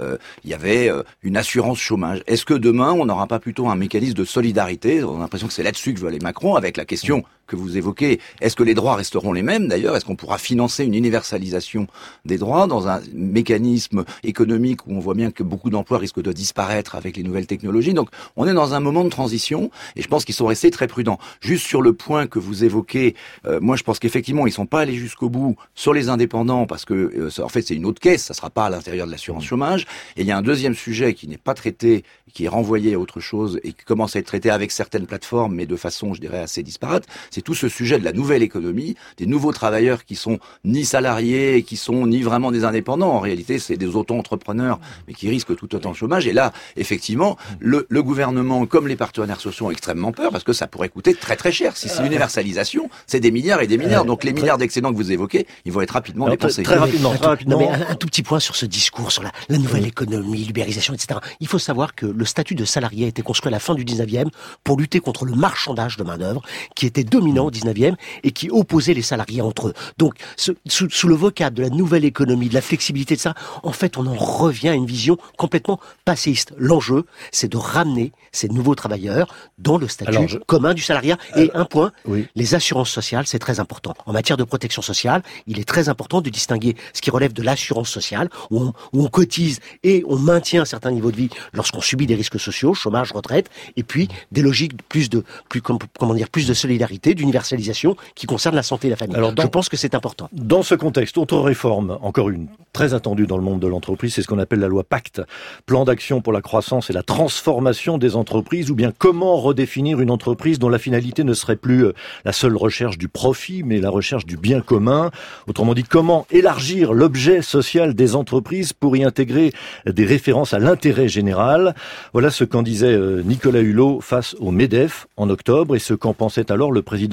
euh, 0.00 0.16
il 0.44 0.50
y 0.50 0.54
avait 0.54 0.88
euh, 0.88 1.02
une 1.22 1.36
assurance 1.36 1.78
chômage. 1.78 2.22
Est-ce 2.26 2.44
que 2.44 2.54
demain, 2.54 2.92
on 2.92 3.06
n'aura 3.06 3.26
pas 3.26 3.38
plutôt 3.38 3.68
un 3.68 3.76
mécanisme 3.76 4.14
de 4.14 4.24
solidarité? 4.24 5.04
On 5.04 5.16
a 5.16 5.20
l'impression 5.20 5.46
que 5.46 5.52
c'est 5.52 5.62
là-dessus 5.62 5.94
que 5.94 6.00
veut 6.00 6.08
aller 6.08 6.18
Macron, 6.20 6.54
avec 6.54 6.76
la 6.76 6.84
question 6.84 7.24
que 7.46 7.56
vous 7.56 7.76
évoquez. 7.76 8.20
Est-ce 8.40 8.56
que 8.56 8.62
les 8.62 8.74
droits 8.74 8.96
resteront 8.96 9.32
les 9.32 9.42
mêmes 9.42 9.68
d'ailleurs? 9.68 9.96
Est-ce 9.96 10.04
qu'on 10.04 10.16
pourra 10.16 10.38
financer 10.38 10.84
une 10.84 10.94
universalisation 10.94 11.86
des 12.24 12.38
droits 12.38 12.66
dans 12.66 12.88
un 12.88 13.00
mécanisme 13.12 14.04
économique 14.22 14.86
où 14.86 14.94
on 14.94 15.00
voit 15.00 15.14
bien 15.14 15.30
que 15.30 15.42
beaucoup 15.42 15.70
d'emplois 15.70 15.98
risquent 15.98 16.22
de 16.22 16.32
disparaître 16.32 16.94
avec 16.94 17.16
les 17.16 17.22
nouvelles 17.22 17.46
technologies? 17.46 17.94
Donc 17.94 18.08
on 18.36 18.46
est 18.46 18.54
dans 18.54 18.74
un 18.74 18.80
moment 18.80 19.04
de 19.04 19.10
transition 19.10 19.70
et 19.96 20.02
je 20.02 20.08
pense 20.08 20.24
qu'ils 20.24 20.34
sont 20.34 20.46
restés 20.46 20.70
très 20.70 20.86
prudents. 20.86 21.18
Juste 21.40 21.66
sur 21.66 21.82
le 21.82 21.92
point 21.92 22.26
que 22.26 22.38
vous 22.38 22.64
évoquez, 22.64 23.14
euh, 23.46 23.60
moi 23.60 23.76
je 23.76 23.82
pense 23.82 23.98
qu'effectivement 23.98 24.46
ils 24.46 24.52
sont 24.52 24.66
pas 24.66 24.80
allés 24.80 24.94
jusqu'au 24.94 25.28
bout 25.28 25.56
sur 25.74 25.92
les 25.92 26.08
indépendants 26.08 26.66
parce 26.66 26.84
que 26.84 26.94
euh, 26.94 27.42
en 27.42 27.48
fait 27.48 27.62
c'est 27.62 27.74
une 27.74 27.86
autre 27.86 28.00
caisse, 28.00 28.24
ça 28.24 28.34
sera 28.34 28.50
pas 28.50 28.66
à 28.66 28.70
l'intérieur 28.70 29.06
de 29.06 29.12
l'assurance 29.12 29.44
chômage. 29.44 29.86
Et 30.16 30.22
il 30.22 30.26
y 30.26 30.32
a 30.32 30.36
un 30.36 30.42
deuxième 30.42 30.74
sujet 30.74 31.14
qui 31.14 31.28
n'est 31.28 31.38
pas 31.38 31.54
traité, 31.54 32.04
qui 32.32 32.44
est 32.44 32.48
renvoyé 32.48 32.94
à 32.94 32.98
autre 32.98 33.20
chose 33.20 33.60
et 33.62 33.72
qui 33.72 33.84
commence 33.84 34.16
à 34.16 34.18
être 34.18 34.26
traité 34.26 34.50
avec 34.50 34.70
certaines 34.70 35.06
plateformes, 35.06 35.54
mais 35.54 35.66
de 35.66 35.76
façon 35.76 36.14
je 36.14 36.20
dirais 36.20 36.38
assez 36.38 36.62
disparate 36.62 37.06
c'est 37.34 37.42
tout 37.42 37.54
ce 37.54 37.68
sujet 37.68 37.98
de 37.98 38.04
la 38.04 38.12
nouvelle 38.12 38.44
économie, 38.44 38.94
des 39.16 39.26
nouveaux 39.26 39.52
travailleurs 39.52 40.04
qui 40.04 40.14
sont 40.14 40.38
ni 40.64 40.84
salariés, 40.84 41.64
qui 41.64 41.76
sont 41.76 42.06
ni 42.06 42.22
vraiment 42.22 42.52
des 42.52 42.62
indépendants. 42.62 43.10
En 43.10 43.18
réalité, 43.18 43.58
c'est 43.58 43.76
des 43.76 43.96
auto-entrepreneurs, 43.96 44.78
mais 45.08 45.14
qui 45.14 45.28
risquent 45.28 45.56
tout 45.56 45.74
autant 45.74 45.90
de 45.90 45.96
chômage. 45.96 46.28
Et 46.28 46.32
là, 46.32 46.52
effectivement, 46.76 47.36
le, 47.58 47.86
le, 47.88 48.02
gouvernement, 48.04 48.64
comme 48.66 48.86
les 48.86 48.94
partenaires 48.94 49.40
sociaux, 49.40 49.66
ont 49.66 49.70
extrêmement 49.72 50.12
peur 50.12 50.30
parce 50.30 50.44
que 50.44 50.52
ça 50.52 50.68
pourrait 50.68 50.90
coûter 50.90 51.12
très 51.12 51.34
très 51.34 51.50
cher. 51.50 51.76
Si 51.76 51.88
c'est 51.88 52.04
l'universalisation, 52.04 52.88
c'est 53.08 53.18
des 53.18 53.32
milliards 53.32 53.62
et 53.62 53.66
des 53.66 53.78
milliards. 53.78 54.04
Donc 54.04 54.22
les 54.22 54.32
milliards 54.32 54.58
d'excédents 54.58 54.92
que 54.92 54.96
vous 54.96 55.10
évoquez, 55.10 55.48
ils 55.64 55.72
vont 55.72 55.80
être 55.80 55.90
rapidement 55.90 56.26
Alors, 56.26 56.36
dépensés. 56.36 56.62
Très, 56.62 56.76
très 56.76 56.84
rapidement. 56.84 57.14
Très 57.14 57.26
rapidement. 57.26 57.58
Non, 57.58 57.66
mais 57.66 57.84
un, 57.84 57.90
un, 57.90 57.94
tout 57.96 58.06
petit 58.06 58.22
point 58.22 58.38
sur 58.38 58.54
ce 58.54 58.64
discours, 58.64 59.10
sur 59.10 59.24
la, 59.24 59.32
la 59.48 59.58
nouvelle 59.58 59.86
économie, 59.86 60.44
l'ubérisation, 60.44 60.94
etc. 60.94 61.18
Il 61.40 61.48
faut 61.48 61.58
savoir 61.58 61.96
que 61.96 62.06
le 62.06 62.24
statut 62.24 62.54
de 62.54 62.64
salarié 62.64 63.06
a 63.06 63.08
été 63.08 63.22
construit 63.22 63.48
à 63.48 63.52
la 63.52 63.58
fin 63.58 63.74
du 63.74 63.84
19e 63.84 64.28
pour 64.62 64.78
lutter 64.78 65.00
contre 65.00 65.24
le 65.24 65.34
marchandage 65.34 65.96
de 65.96 66.04
main-d'œuvre 66.04 66.42
qui 66.76 66.86
était 66.86 67.02
dominant 67.24 67.46
au 67.46 67.50
19e 67.50 67.94
et 68.22 68.32
qui 68.32 68.50
opposait 68.50 68.92
les 68.94 69.02
salariés 69.02 69.40
entre 69.40 69.68
eux. 69.68 69.74
Donc, 69.96 70.14
ce, 70.36 70.52
sous, 70.66 70.90
sous, 70.90 71.08
le 71.08 71.14
vocable 71.14 71.56
de 71.56 71.62
la 71.62 71.70
nouvelle 71.70 72.04
économie, 72.04 72.48
de 72.48 72.54
la 72.54 72.60
flexibilité 72.60 73.16
de 73.16 73.20
ça, 73.20 73.34
en 73.62 73.72
fait, 73.72 73.96
on 73.96 74.06
en 74.06 74.14
revient 74.14 74.68
à 74.68 74.74
une 74.74 74.86
vision 74.86 75.16
complètement 75.38 75.80
passéiste. 76.04 76.52
L'enjeu, 76.58 77.06
c'est 77.32 77.48
de 77.48 77.56
ramener 77.56 78.12
ces 78.32 78.48
nouveaux 78.48 78.74
travailleurs 78.74 79.34
dans 79.58 79.78
le 79.78 79.88
statut 79.88 80.10
Alors, 80.10 80.28
je... 80.28 80.38
commun 80.38 80.74
du 80.74 80.82
salariat. 80.82 81.16
Et 81.36 81.50
un 81.54 81.64
point, 81.64 81.92
oui. 82.06 82.26
les 82.34 82.54
assurances 82.54 82.90
sociales, 82.90 83.26
c'est 83.26 83.38
très 83.38 83.60
important. 83.60 83.94
En 84.06 84.12
matière 84.12 84.36
de 84.36 84.44
protection 84.44 84.82
sociale, 84.82 85.22
il 85.46 85.58
est 85.58 85.64
très 85.64 85.88
important 85.88 86.20
de 86.20 86.28
distinguer 86.28 86.76
ce 86.92 87.00
qui 87.00 87.10
relève 87.10 87.32
de 87.32 87.42
l'assurance 87.42 87.88
sociale, 87.88 88.28
où 88.50 88.60
on, 88.60 88.72
où 88.92 89.04
on 89.04 89.08
cotise 89.08 89.60
et 89.82 90.04
on 90.06 90.18
maintient 90.18 90.62
un 90.62 90.66
certain 90.66 90.90
niveau 90.90 91.10
de 91.10 91.16
vie 91.16 91.30
lorsqu'on 91.52 91.80
subit 91.80 92.06
des 92.06 92.14
risques 92.14 92.40
sociaux, 92.40 92.74
chômage, 92.74 93.12
retraite, 93.12 93.48
et 93.76 93.82
puis 93.82 94.08
des 94.32 94.42
logiques 94.42 94.74
plus 94.88 95.08
de, 95.08 95.24
plus, 95.48 95.62
comment 95.62 96.14
dire, 96.14 96.28
plus 96.28 96.46
de 96.46 96.54
solidarité, 96.54 97.13
d'universalisation 97.14 97.96
qui 98.14 98.26
concerne 98.26 98.54
la 98.54 98.62
santé 98.62 98.88
et 98.88 98.90
la 98.90 98.96
famille. 98.96 99.16
Alors 99.16 99.32
dans, 99.32 99.42
je 99.42 99.48
pense 99.48 99.68
que 99.68 99.76
c'est 99.76 99.94
important. 99.94 100.28
Dans 100.32 100.62
ce 100.62 100.74
contexte, 100.74 101.18
autre 101.18 101.38
réforme, 101.38 101.98
encore 102.02 102.30
une, 102.30 102.48
très 102.72 102.94
attendue 102.94 103.26
dans 103.26 103.36
le 103.36 103.42
monde 103.42 103.60
de 103.60 103.68
l'entreprise, 103.68 104.14
c'est 104.14 104.22
ce 104.22 104.28
qu'on 104.28 104.38
appelle 104.38 104.60
la 104.60 104.68
loi 104.68 104.84
Pacte, 104.84 105.22
plan 105.66 105.84
d'action 105.84 106.20
pour 106.20 106.32
la 106.32 106.40
croissance 106.40 106.90
et 106.90 106.92
la 106.92 107.02
transformation 107.02 107.98
des 107.98 108.16
entreprises, 108.16 108.70
ou 108.70 108.74
bien 108.74 108.92
comment 108.96 109.36
redéfinir 109.36 110.00
une 110.00 110.10
entreprise 110.10 110.58
dont 110.58 110.68
la 110.68 110.78
finalité 110.78 111.24
ne 111.24 111.34
serait 111.34 111.56
plus 111.56 111.86
la 112.24 112.32
seule 112.32 112.56
recherche 112.56 112.98
du 112.98 113.08
profit, 113.08 113.62
mais 113.62 113.80
la 113.80 113.90
recherche 113.90 114.26
du 114.26 114.36
bien 114.36 114.60
commun. 114.60 115.10
Autrement 115.46 115.74
dit, 115.74 115.84
comment 115.84 116.26
élargir 116.30 116.92
l'objet 116.92 117.42
social 117.42 117.94
des 117.94 118.16
entreprises 118.16 118.72
pour 118.72 118.96
y 118.96 119.04
intégrer 119.04 119.52
des 119.86 120.04
références 120.04 120.54
à 120.54 120.58
l'intérêt 120.58 121.08
général. 121.08 121.74
Voilà 122.12 122.30
ce 122.30 122.44
qu'en 122.44 122.62
disait 122.62 122.98
Nicolas 123.24 123.60
Hulot 123.60 124.00
face 124.00 124.34
au 124.40 124.50
MEDEF 124.50 125.06
en 125.16 125.30
octobre 125.30 125.76
et 125.76 125.78
ce 125.78 125.94
qu'en 125.94 126.14
pensait 126.14 126.50
alors 126.50 126.72
le 126.72 126.82
président 126.82 127.03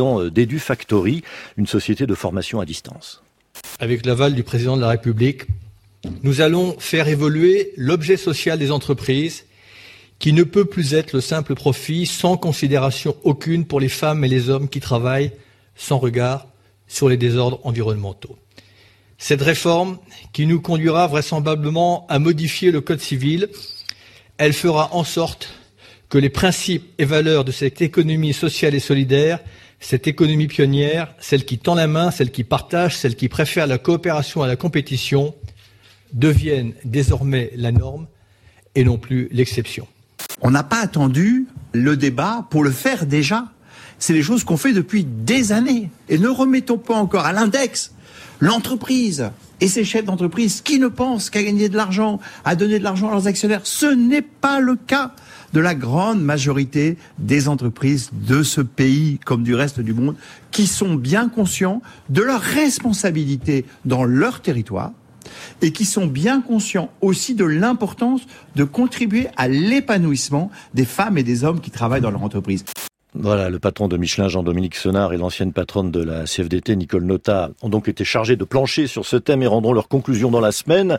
Factory, 0.60 1.24
une 1.58 1.68
société 1.68 2.06
de 2.06 2.16
formation 2.16 2.60
à 2.60 2.66
distance. 2.66 3.22
Avec 3.80 4.06
l'aval 4.06 4.36
du 4.36 4.44
président 4.44 4.76
de 4.76 4.82
la 4.82 4.90
République, 4.90 5.44
nous 6.24 6.42
allons 6.42 6.76
faire 6.80 7.08
évoluer 7.08 7.74
l'objet 7.78 8.18
social 8.18 8.58
des 8.58 8.72
entreprises 8.72 9.46
qui 10.20 10.34
ne 10.34 10.44
peut 10.44 10.66
plus 10.66 10.94
être 10.94 11.14
le 11.14 11.22
simple 11.22 11.56
profit 11.56 12.06
sans 12.06 12.38
considération 12.38 13.16
aucune 13.24 13.66
pour 13.66 13.80
les 13.80 13.90
femmes 13.90 14.24
et 14.24 14.28
les 14.28 14.50
hommes 14.50 14.70
qui 14.70 14.80
travaillent 14.80 15.32
sans 15.76 15.98
regard 15.98 16.48
sur 16.88 17.10
les 17.10 17.18
désordres 17.18 17.60
environnementaux. 17.64 18.38
Cette 19.18 19.42
réforme, 19.42 19.98
qui 20.34 20.46
nous 20.46 20.62
conduira 20.62 21.08
vraisemblablement 21.08 22.06
à 22.10 22.20
modifier 22.20 22.72
le 22.72 22.82
Code 22.82 23.02
civil, 23.02 23.50
elle 24.38 24.54
fera 24.54 24.94
en 24.94 25.04
sorte 25.04 25.54
que 26.10 26.18
les 26.18 26.30
principes 26.30 26.92
et 26.98 27.06
valeurs 27.06 27.46
de 27.46 27.52
cette 27.52 27.82
économie 27.82 28.34
sociale 28.34 28.76
et 28.76 28.80
solidaire, 28.80 29.40
cette 29.82 30.08
économie 30.08 30.48
pionnière, 30.48 31.14
celle 31.20 31.44
qui 31.44 31.58
tend 31.58 31.76
la 31.76 31.88
main, 31.88 32.12
celle 32.12 32.32
qui 32.32 32.46
partage, 32.46 32.98
celle 32.98 33.16
qui 33.16 33.28
préfère 33.28 33.68
la 33.68 33.80
coopération 33.80 34.44
à 34.44 34.48
la 34.48 34.56
compétition, 34.56 35.36
deviennent 36.14 36.74
désormais 36.86 37.52
la 37.56 37.72
norme 37.72 38.08
et 38.76 38.84
non 38.84 38.98
plus 38.98 39.28
l'exception. 39.32 39.88
On 40.42 40.52
n'a 40.52 40.64
pas 40.64 40.80
attendu 40.80 41.48
le 41.74 41.98
débat 41.98 42.48
pour 42.50 42.64
le 42.64 42.72
faire 42.72 43.06
déjà. 43.06 43.46
C'est 43.98 44.14
les 44.14 44.22
choses 44.24 44.44
qu'on 44.44 44.58
fait 44.58 44.74
depuis 44.74 45.04
des 45.04 45.52
années. 45.52 45.90
Et 46.10 46.18
ne 46.18 46.30
remettons 46.30 46.78
pas 46.78 46.96
encore 46.96 47.26
à 47.26 47.34
l'index 47.34 47.92
l'entreprise 48.40 49.30
et 49.62 49.68
ces 49.68 49.84
chefs 49.84 50.06
d'entreprise 50.06 50.62
qui 50.62 50.80
ne 50.80 50.88
pensent 50.88 51.30
qu'à 51.30 51.44
gagner 51.44 51.70
de 51.70 51.78
l'argent, 51.78 52.20
à 52.44 52.56
donner 52.56 52.80
de 52.80 52.84
l'argent 52.84 53.10
à 53.10 53.12
leurs 53.12 53.28
actionnaires. 53.28 53.62
Ce 53.64 53.86
n'est 53.86 54.24
pas 54.24 54.60
le 54.60 54.76
cas 54.76 55.14
de 55.54 55.60
la 55.60 55.76
grande 55.76 56.22
majorité 56.22 56.98
des 57.18 57.48
entreprises 57.48 58.10
de 58.14 58.44
ce 58.44 58.62
pays 58.62 59.20
comme 59.26 59.44
du 59.44 59.56
reste 59.56 59.80
du 59.80 59.94
monde 59.94 60.16
qui 60.52 60.68
sont 60.68 60.96
bien 60.96 61.30
conscients 61.30 61.82
de 62.10 62.22
leur 62.22 62.42
responsabilité 62.42 63.66
dans 63.86 64.04
leur 64.04 64.42
territoire 64.42 64.92
et 65.62 65.72
qui 65.72 65.86
sont 65.86 66.08
bien 66.08 66.42
conscients 66.42 66.90
aussi 67.02 67.36
de 67.36 67.46
l'importance 67.46 68.22
de 68.56 68.64
contribuer 68.64 69.28
à 69.38 69.48
l'épanouissement 69.48 70.52
des 70.74 70.86
femmes 70.86 71.18
et 71.18 71.24
des 71.24 71.44
hommes 71.44 71.62
qui 71.62 71.72
travaillent 71.72 72.02
dans 72.02 72.12
leur 72.12 72.24
entreprise. 72.24 72.66
Voilà, 73.14 73.50
le 73.50 73.60
patron 73.60 73.90
de 73.90 73.98
Michelin, 73.98 74.30
Jean-Dominique 74.30 74.76
Senard, 74.76 75.12
et 75.12 75.18
l'ancienne 75.18 75.52
patronne 75.52 75.92
de 75.92 76.02
la 76.02 76.24
CFDT, 76.24 76.78
Nicole 76.78 77.04
Nota, 77.04 77.50
ont 77.62 77.68
donc 77.68 77.90
été 77.90 78.06
chargés 78.06 78.38
de 78.38 78.46
plancher 78.46 78.88
sur 78.88 79.06
ce 79.06 79.18
thème 79.18 79.44
et 79.44 79.48
rendront 79.48 79.74
leurs 79.74 79.90
conclusions 79.90 80.32
dans 80.32 80.40
la 80.40 80.54
semaine. 80.54 80.98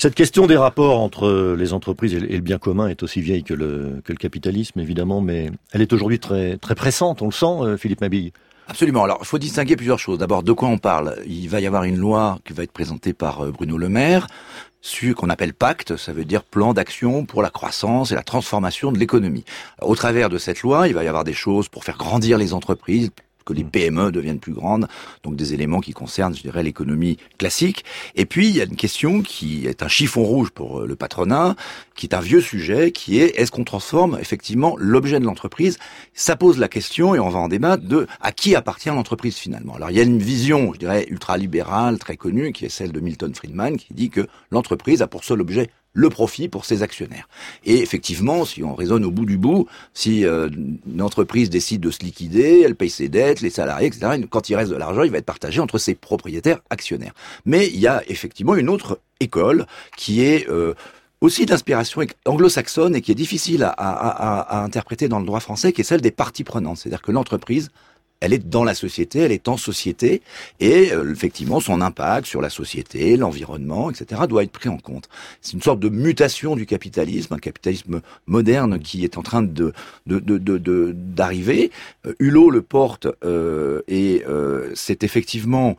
Cette 0.00 0.16
question 0.16 0.48
des 0.48 0.56
rapports 0.56 0.98
entre 0.98 1.54
les 1.56 1.72
entreprises 1.72 2.14
et 2.14 2.20
le 2.20 2.40
bien 2.40 2.58
commun 2.58 2.88
est 2.88 3.04
aussi 3.04 3.20
vieille 3.20 3.44
que 3.44 3.54
le, 3.54 4.00
que 4.04 4.12
le 4.12 4.18
capitalisme, 4.18 4.80
évidemment, 4.80 5.20
mais 5.20 5.52
elle 5.70 5.82
est 5.82 5.92
aujourd'hui 5.92 6.18
très, 6.18 6.56
très 6.56 6.74
pressante, 6.74 7.22
on 7.22 7.26
le 7.26 7.32
sent, 7.32 7.46
euh, 7.46 7.76
Philippe 7.76 8.00
Mabille. 8.00 8.32
Absolument. 8.66 9.04
Alors, 9.04 9.18
il 9.20 9.26
faut 9.26 9.38
distinguer 9.38 9.76
plusieurs 9.76 9.98
choses. 9.98 10.18
D'abord, 10.18 10.42
de 10.42 10.52
quoi 10.52 10.68
on 10.68 10.78
parle? 10.78 11.16
Il 11.26 11.48
va 11.48 11.60
y 11.60 11.66
avoir 11.66 11.84
une 11.84 11.98
loi 11.98 12.38
qui 12.44 12.52
va 12.52 12.62
être 12.62 12.72
présentée 12.72 13.12
par 13.12 13.44
euh, 13.44 13.50
Bruno 13.50 13.78
Le 13.78 13.88
Maire, 13.88 14.26
qu'on 15.14 15.30
appelle 15.30 15.54
pacte, 15.54 15.96
ça 15.96 16.12
veut 16.12 16.24
dire 16.24 16.42
plan 16.42 16.74
d'action 16.74 17.24
pour 17.24 17.42
la 17.42 17.50
croissance 17.50 18.12
et 18.12 18.14
la 18.14 18.22
transformation 18.22 18.92
de 18.92 18.98
l'économie. 18.98 19.44
Au 19.80 19.94
travers 19.94 20.28
de 20.28 20.38
cette 20.38 20.62
loi, 20.62 20.88
il 20.88 20.94
va 20.94 21.04
y 21.04 21.08
avoir 21.08 21.24
des 21.24 21.32
choses 21.32 21.68
pour 21.68 21.84
faire 21.84 21.96
grandir 21.96 22.36
les 22.36 22.52
entreprises, 22.52 23.10
que 23.44 23.52
les 23.52 23.64
PME 23.64 24.12
deviennent 24.12 24.38
plus 24.38 24.52
grandes, 24.52 24.88
donc 25.22 25.36
des 25.36 25.54
éléments 25.54 25.80
qui 25.80 25.92
concernent, 25.92 26.34
je 26.34 26.42
dirais, 26.42 26.62
l'économie 26.62 27.18
classique. 27.38 27.84
Et 28.14 28.26
puis, 28.26 28.48
il 28.48 28.56
y 28.56 28.60
a 28.60 28.64
une 28.64 28.76
question 28.76 29.22
qui 29.22 29.66
est 29.66 29.82
un 29.82 29.88
chiffon 29.88 30.24
rouge 30.24 30.50
pour 30.50 30.80
euh, 30.80 30.86
le 30.86 30.96
patronat, 30.96 31.56
qui 31.94 32.06
est 32.06 32.14
un 32.14 32.20
vieux 32.20 32.40
sujet, 32.40 32.92
qui 32.92 33.18
est 33.18 33.38
est-ce 33.38 33.50
qu'on 33.50 33.64
transforme 33.64 34.18
effectivement 34.20 34.76
l'objet 34.78 35.20
de 35.20 35.24
l'entreprise? 35.24 35.78
Ça 36.14 36.36
pose 36.36 36.58
la 36.58 36.68
question, 36.68 37.14
et 37.14 37.20
on 37.20 37.28
va 37.28 37.38
en 37.38 37.48
débattre, 37.48 37.84
de 37.84 38.06
à 38.20 38.32
qui 38.32 38.54
appartient 38.54 38.88
l'entreprise 38.88 39.36
finalement? 39.36 39.74
Alors, 39.74 39.90
il 39.90 39.96
y 39.96 40.00
a 40.00 40.04
une 40.04 40.18
vision, 40.18 40.72
je 40.72 40.78
dirais, 40.78 41.06
ultralibérale, 41.08 41.98
très 41.98 42.16
connue, 42.16 42.52
qui 42.52 42.64
est 42.64 42.68
celle 42.68 42.92
de 42.92 43.00
Milton 43.00 43.34
Friedman, 43.34 43.76
qui 43.76 43.94
dit 43.94 44.10
que 44.10 44.26
l'entreprise 44.50 45.02
a 45.02 45.06
pour 45.06 45.24
seul 45.24 45.40
objet 45.40 45.70
le 45.94 46.08
profit 46.08 46.48
pour 46.48 46.64
ses 46.64 46.82
actionnaires. 46.82 47.28
Et 47.64 47.80
effectivement, 47.80 48.44
si 48.44 48.62
on 48.62 48.74
raisonne 48.74 49.04
au 49.04 49.10
bout 49.10 49.26
du 49.26 49.36
bout, 49.36 49.66
si 49.94 50.24
euh, 50.24 50.48
une 50.90 51.02
entreprise 51.02 51.50
décide 51.50 51.80
de 51.80 51.90
se 51.90 52.00
liquider, 52.00 52.62
elle 52.64 52.74
paye 52.74 52.90
ses 52.90 53.08
dettes, 53.08 53.40
les 53.40 53.50
salariés, 53.50 53.88
etc., 53.88 54.22
quand 54.30 54.48
il 54.48 54.56
reste 54.56 54.70
de 54.70 54.76
l'argent, 54.76 55.02
il 55.02 55.10
va 55.10 55.18
être 55.18 55.26
partagé 55.26 55.60
entre 55.60 55.78
ses 55.78 55.94
propriétaires 55.94 56.60
actionnaires. 56.70 57.14
Mais 57.44 57.66
il 57.68 57.78
y 57.78 57.86
a 57.86 58.02
effectivement 58.08 58.54
une 58.54 58.68
autre 58.68 59.00
école 59.20 59.66
qui 59.96 60.22
est... 60.22 60.48
Euh, 60.48 60.74
aussi 61.20 61.46
d'inspiration 61.46 62.02
anglo-saxonne 62.26 62.96
et 62.96 63.00
qui 63.00 63.12
est 63.12 63.14
difficile 63.14 63.62
à, 63.62 63.70
à, 63.70 64.64
interpréter 64.64 65.06
dans 65.06 65.20
le 65.20 65.24
droit 65.24 65.38
français, 65.38 65.72
qui 65.72 65.82
est 65.82 65.84
celle 65.84 66.00
des 66.00 66.10
parties 66.10 66.42
prenantes. 66.42 66.78
C'est-à-dire 66.78 67.00
que 67.00 67.12
l'entreprise 67.12 67.70
elle 68.22 68.32
est 68.32 68.48
dans 68.48 68.62
la 68.62 68.74
société, 68.74 69.18
elle 69.18 69.32
est 69.32 69.48
en 69.48 69.56
société, 69.56 70.22
et 70.60 70.92
euh, 70.92 71.10
effectivement, 71.10 71.58
son 71.58 71.80
impact 71.80 72.28
sur 72.28 72.40
la 72.40 72.50
société, 72.50 73.16
l'environnement, 73.16 73.90
etc., 73.90 74.22
doit 74.28 74.44
être 74.44 74.52
pris 74.52 74.68
en 74.68 74.78
compte. 74.78 75.08
C'est 75.40 75.54
une 75.54 75.62
sorte 75.62 75.80
de 75.80 75.88
mutation 75.88 76.54
du 76.54 76.64
capitalisme, 76.64 77.34
un 77.34 77.38
capitalisme 77.38 78.00
moderne 78.28 78.78
qui 78.78 79.02
est 79.02 79.18
en 79.18 79.22
train 79.22 79.42
de 79.42 79.72
d'arriver. 80.06 81.72
De, 82.04 82.10
euh, 82.10 82.14
Hulot 82.20 82.50
le 82.50 82.62
porte, 82.62 83.08
euh, 83.24 83.82
et 83.88 84.24
c'est 84.74 85.02
effectivement 85.02 85.76